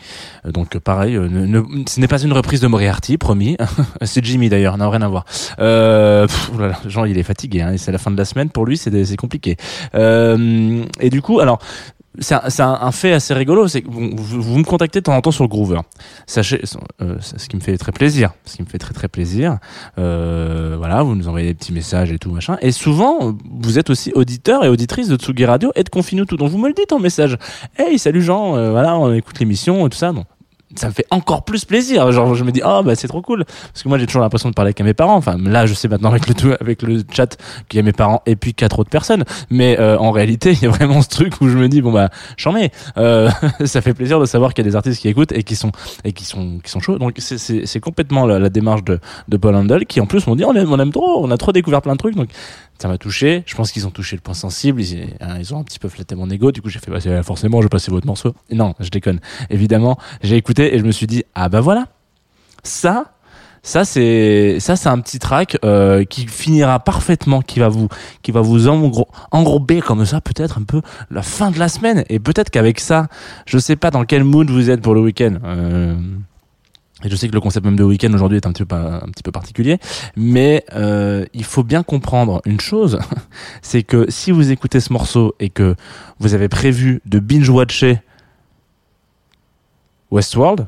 Euh, 0.44 0.50
Donc 0.50 0.76
pareil, 0.78 1.16
euh, 1.16 1.62
ce 1.86 2.00
n'est 2.00 2.08
pas 2.08 2.20
une 2.20 2.32
reprise 2.32 2.60
de 2.60 2.66
Moriarty, 2.66 3.16
promis. 3.16 3.56
c'est 4.02 4.24
Jimmy 4.24 4.48
d'ailleurs, 4.48 4.76
n'a 4.76 4.88
rien 4.90 5.02
à 5.02 5.08
voir. 5.08 5.24
Pff, 5.24 6.50
oh 6.54 6.88
Jean, 6.88 7.04
il 7.04 7.16
est 7.18 7.22
fatigué. 7.22 7.62
Hein, 7.62 7.74
c'est 7.76 7.92
la 7.92 7.98
fin 7.98 8.10
de 8.10 8.16
la 8.16 8.24
semaine 8.24 8.50
pour 8.50 8.66
lui, 8.66 8.76
c'est 8.76 9.16
compliqué. 9.16 9.56
Et 9.94 11.10
du 11.10 11.22
coup, 11.22 11.40
alors 11.40 11.58
c'est 12.20 12.60
un, 12.60 12.92
fait 12.92 13.12
assez 13.12 13.34
rigolo, 13.34 13.68
c'est 13.68 13.82
que 13.82 13.88
vous, 13.90 14.58
me 14.58 14.64
contactez 14.64 15.00
de 15.00 15.04
temps 15.04 15.16
en 15.16 15.20
temps 15.20 15.30
sur 15.30 15.44
le 15.44 15.48
Groover. 15.48 15.80
Sachez, 16.26 16.62
euh, 17.00 17.16
ce 17.20 17.48
qui 17.48 17.56
me 17.56 17.60
fait 17.60 17.76
très 17.78 17.92
plaisir, 17.92 18.32
ce 18.44 18.56
qui 18.56 18.62
me 18.62 18.66
fait 18.66 18.78
très 18.78 18.94
très 18.94 19.08
plaisir. 19.08 19.58
Euh, 19.98 20.74
voilà, 20.78 21.02
vous 21.02 21.14
nous 21.14 21.28
envoyez 21.28 21.48
des 21.48 21.54
petits 21.54 21.72
messages 21.72 22.10
et 22.10 22.18
tout 22.18 22.30
machin. 22.30 22.56
Et 22.60 22.72
souvent, 22.72 23.36
vous 23.50 23.78
êtes 23.78 23.90
aussi 23.90 24.12
auditeur 24.14 24.64
et 24.64 24.68
auditrice 24.68 25.08
de 25.08 25.16
Tsugi 25.16 25.44
Radio 25.44 25.70
et 25.76 25.84
de 25.84 25.88
Confine 25.88 26.26
tout. 26.26 26.36
Donc 26.36 26.50
vous 26.50 26.58
me 26.58 26.68
le 26.68 26.74
dites 26.74 26.92
en 26.92 26.98
message. 26.98 27.36
Hey, 27.76 27.98
salut 27.98 28.22
Jean, 28.22 28.56
euh, 28.56 28.70
voilà, 28.70 28.98
on 28.98 29.12
écoute 29.12 29.38
l'émission 29.38 29.86
et 29.86 29.90
tout 29.90 29.98
ça. 29.98 30.12
Donc 30.12 30.26
ça 30.76 30.88
me 30.88 30.92
fait 30.92 31.06
encore 31.10 31.44
plus 31.44 31.64
plaisir. 31.64 32.10
Genre, 32.12 32.34
je 32.34 32.44
me 32.44 32.52
dis, 32.52 32.60
oh, 32.64 32.82
bah, 32.84 32.94
c'est 32.94 33.08
trop 33.08 33.22
cool. 33.22 33.44
Parce 33.44 33.82
que 33.82 33.88
moi, 33.88 33.98
j'ai 33.98 34.06
toujours 34.06 34.22
l'impression 34.22 34.48
de 34.48 34.54
parler 34.54 34.68
avec 34.68 34.80
mes 34.82 34.94
parents. 34.94 35.16
Enfin, 35.16 35.36
là, 35.38 35.66
je 35.66 35.74
sais 35.74 35.88
maintenant 35.88 36.10
avec 36.10 36.28
le, 36.28 36.34
tout- 36.34 36.54
avec 36.60 36.82
le 36.82 37.02
chat 37.12 37.36
qu'il 37.68 37.78
y 37.78 37.80
a 37.80 37.82
mes 37.82 37.92
parents 37.92 38.22
et 38.26 38.36
puis 38.36 38.54
quatre 38.54 38.78
autres 38.78 38.90
personnes. 38.90 39.24
Mais, 39.50 39.78
euh, 39.78 39.96
en 39.98 40.10
réalité, 40.10 40.52
il 40.52 40.62
y 40.62 40.66
a 40.66 40.70
vraiment 40.70 41.00
ce 41.02 41.08
truc 41.08 41.40
où 41.40 41.48
je 41.48 41.56
me 41.56 41.68
dis, 41.68 41.80
bon, 41.80 41.92
bah, 41.92 42.10
j'en 42.36 42.56
ai. 42.56 42.70
Euh, 42.96 43.30
ça 43.64 43.80
fait 43.80 43.94
plaisir 43.94 44.20
de 44.20 44.26
savoir 44.26 44.52
qu'il 44.54 44.64
y 44.64 44.68
a 44.68 44.70
des 44.70 44.76
artistes 44.76 45.00
qui 45.00 45.08
écoutent 45.08 45.32
et 45.32 45.42
qui 45.42 45.56
sont, 45.56 45.72
et 46.04 46.12
qui 46.12 46.24
sont, 46.24 46.58
qui 46.62 46.70
sont 46.70 46.80
chauds. 46.80 46.98
Donc, 46.98 47.14
c'est, 47.18 47.80
complètement 47.80 48.26
la, 48.26 48.38
la 48.38 48.48
démarche 48.48 48.84
de, 48.84 48.98
de 49.28 49.36
Paul 49.36 49.54
Handel 49.54 49.86
qui, 49.86 50.00
en 50.00 50.06
plus, 50.06 50.26
m'ont 50.26 50.36
dit, 50.36 50.44
on 50.44 50.54
aime, 50.54 50.70
on 50.72 50.78
aime 50.78 50.92
trop, 50.92 51.24
on 51.24 51.30
a 51.30 51.36
trop 51.38 51.52
découvert 51.52 51.80
plein 51.82 51.92
de 51.94 51.98
trucs. 51.98 52.14
Donc, 52.16 52.28
ça 52.80 52.88
m'a 52.88 52.98
touché. 52.98 53.42
Je 53.46 53.54
pense 53.54 53.72
qu'ils 53.72 53.86
ont 53.86 53.90
touché 53.90 54.16
le 54.16 54.22
point 54.22 54.34
sensible. 54.34 54.80
Ils, 54.80 55.08
hein, 55.20 55.40
ont 55.50 55.58
un 55.60 55.64
petit 55.64 55.78
peu 55.78 55.88
flatté 55.88 56.14
mon 56.14 56.30
ego. 56.30 56.52
Du 56.52 56.62
coup, 56.62 56.68
j'ai 56.68 56.78
fait, 56.78 56.90
bah, 56.90 57.22
forcément, 57.22 57.60
je 57.60 57.66
vais 57.66 57.70
passer 57.70 57.90
votre 57.90 58.06
morceau. 58.06 58.34
Non, 58.52 58.74
je 58.80 58.88
déconne. 58.90 59.20
Évidemment, 59.50 59.98
j'ai 60.22 60.36
écouté 60.36 60.74
et 60.74 60.78
je 60.78 60.84
me 60.84 60.92
suis 60.92 61.06
dit, 61.06 61.24
ah 61.34 61.48
bah 61.48 61.60
voilà. 61.60 61.86
Ça, 62.62 63.12
ça 63.62 63.84
c'est, 63.84 64.58
ça 64.60 64.76
c'est 64.76 64.88
un 64.88 64.98
petit 65.00 65.18
track 65.18 65.58
euh, 65.64 66.04
qui 66.04 66.26
finira 66.26 66.78
parfaitement, 66.80 67.42
qui 67.42 67.60
va 67.60 67.68
vous, 67.68 67.88
qui 68.22 68.30
va 68.30 68.40
vous 68.40 68.66
engro- 68.68 69.08
comme 69.82 70.04
ça, 70.04 70.20
peut-être 70.20 70.58
un 70.58 70.62
peu 70.64 70.82
la 71.10 71.22
fin 71.22 71.50
de 71.50 71.58
la 71.58 71.68
semaine. 71.68 72.04
Et 72.08 72.18
peut-être 72.18 72.50
qu'avec 72.50 72.80
ça, 72.80 73.08
je 73.46 73.58
sais 73.58 73.76
pas 73.76 73.90
dans 73.90 74.04
quel 74.04 74.24
mood 74.24 74.50
vous 74.50 74.70
êtes 74.70 74.80
pour 74.80 74.94
le 74.94 75.00
week-end. 75.00 75.38
Euh, 75.44 75.96
et 77.04 77.08
je 77.08 77.16
sais 77.16 77.28
que 77.28 77.34
le 77.34 77.40
concept 77.40 77.64
même 77.64 77.76
de 77.76 77.84
week-end 77.84 78.12
aujourd'hui 78.12 78.38
est 78.38 78.46
un 78.46 78.52
petit 78.52 78.64
peu, 78.64 78.74
un 78.74 79.08
petit 79.12 79.22
peu 79.22 79.30
particulier, 79.30 79.78
mais 80.16 80.64
euh, 80.74 81.24
il 81.32 81.44
faut 81.44 81.62
bien 81.62 81.82
comprendre 81.82 82.42
une 82.44 82.60
chose, 82.60 82.98
c'est 83.62 83.82
que 83.84 84.06
si 84.08 84.32
vous 84.32 84.50
écoutez 84.50 84.80
ce 84.80 84.92
morceau 84.92 85.34
et 85.38 85.48
que 85.48 85.76
vous 86.18 86.34
avez 86.34 86.48
prévu 86.48 87.00
de 87.06 87.20
binge-watcher 87.20 88.00
Westworld, 90.10 90.66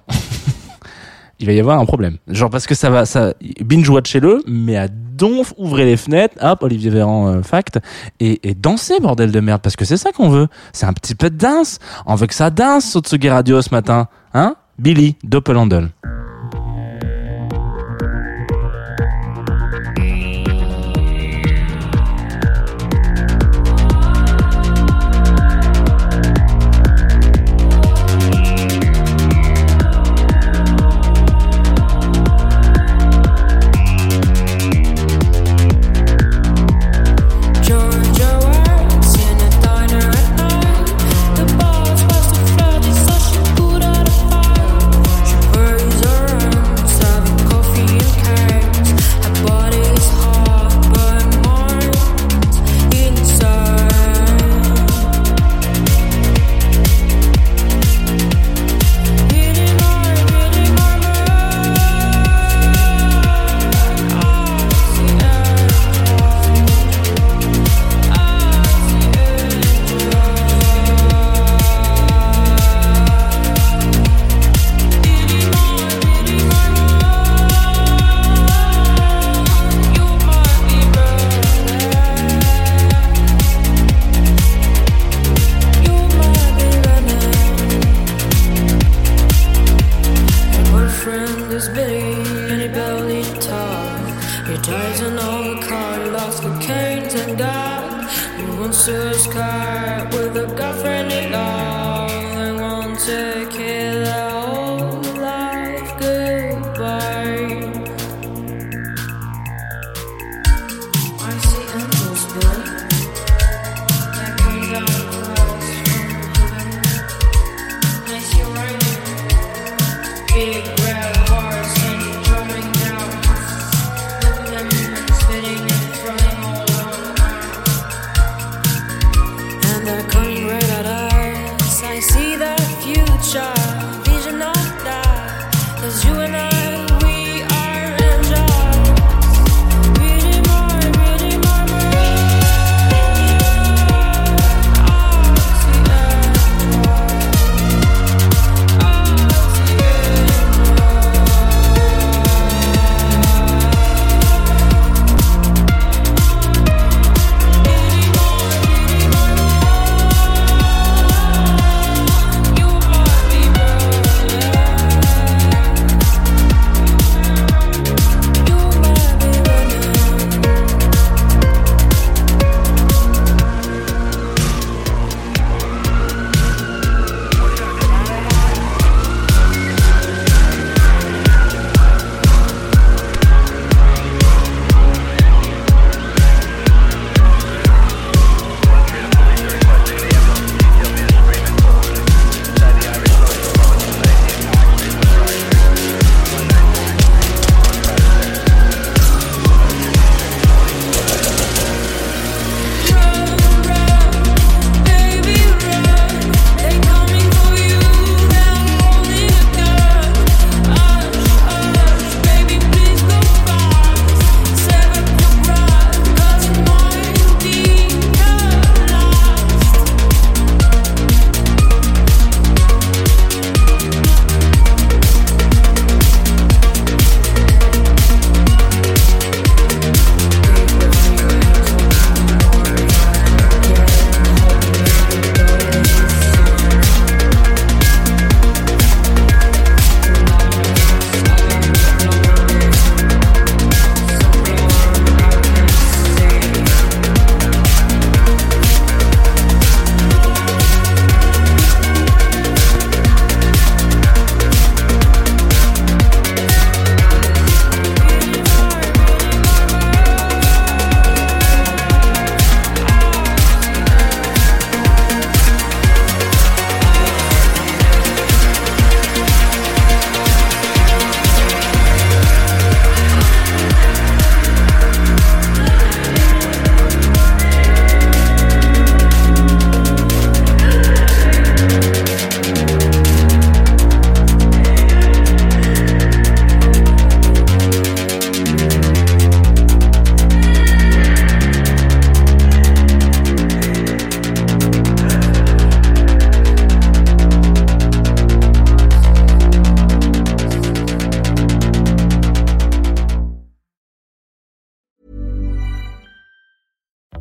il 1.41 1.47
va 1.47 1.53
y 1.53 1.59
avoir 1.59 1.81
un 1.81 1.87
problème. 1.87 2.19
Genre 2.29 2.51
parce 2.51 2.67
que 2.67 2.77
ça 2.77 2.91
va, 2.91 3.07
ça 3.07 3.35
binge-watchez-le, 3.65 4.45
mais 4.47 4.77
à 4.77 4.87
donf, 4.87 5.53
ouvrez 5.57 5.85
les 5.85 5.97
fenêtres, 5.97 6.37
hop, 6.41 6.63
Olivier 6.63 6.91
Véran 6.91 7.29
euh, 7.29 7.43
fact, 7.43 7.81
et, 8.21 8.49
et 8.49 8.55
dansez 8.55 9.01
bordel 9.01 9.33
de 9.33 9.41
merde, 9.41 9.63
parce 9.63 9.75
que 9.75 9.85
c'est 9.85 9.97
ça 9.97 10.13
qu'on 10.13 10.29
veut. 10.29 10.47
C'est 10.73 10.87
un 10.87 10.93
petit 10.93 11.17
peu 11.17 11.29
de 11.29 11.37
danse. 11.37 11.81
On 12.07 12.15
veut 12.15 12.29
que 12.29 12.35
ça 12.35 12.51
danse, 12.51 12.85
Sotsugi 12.85 13.29
Radio 13.29 13.61
ce 13.63 13.71
matin, 13.75 14.07
hein? 14.33 14.55
Billy 14.79 15.17
Doppelhandel. 15.25 15.91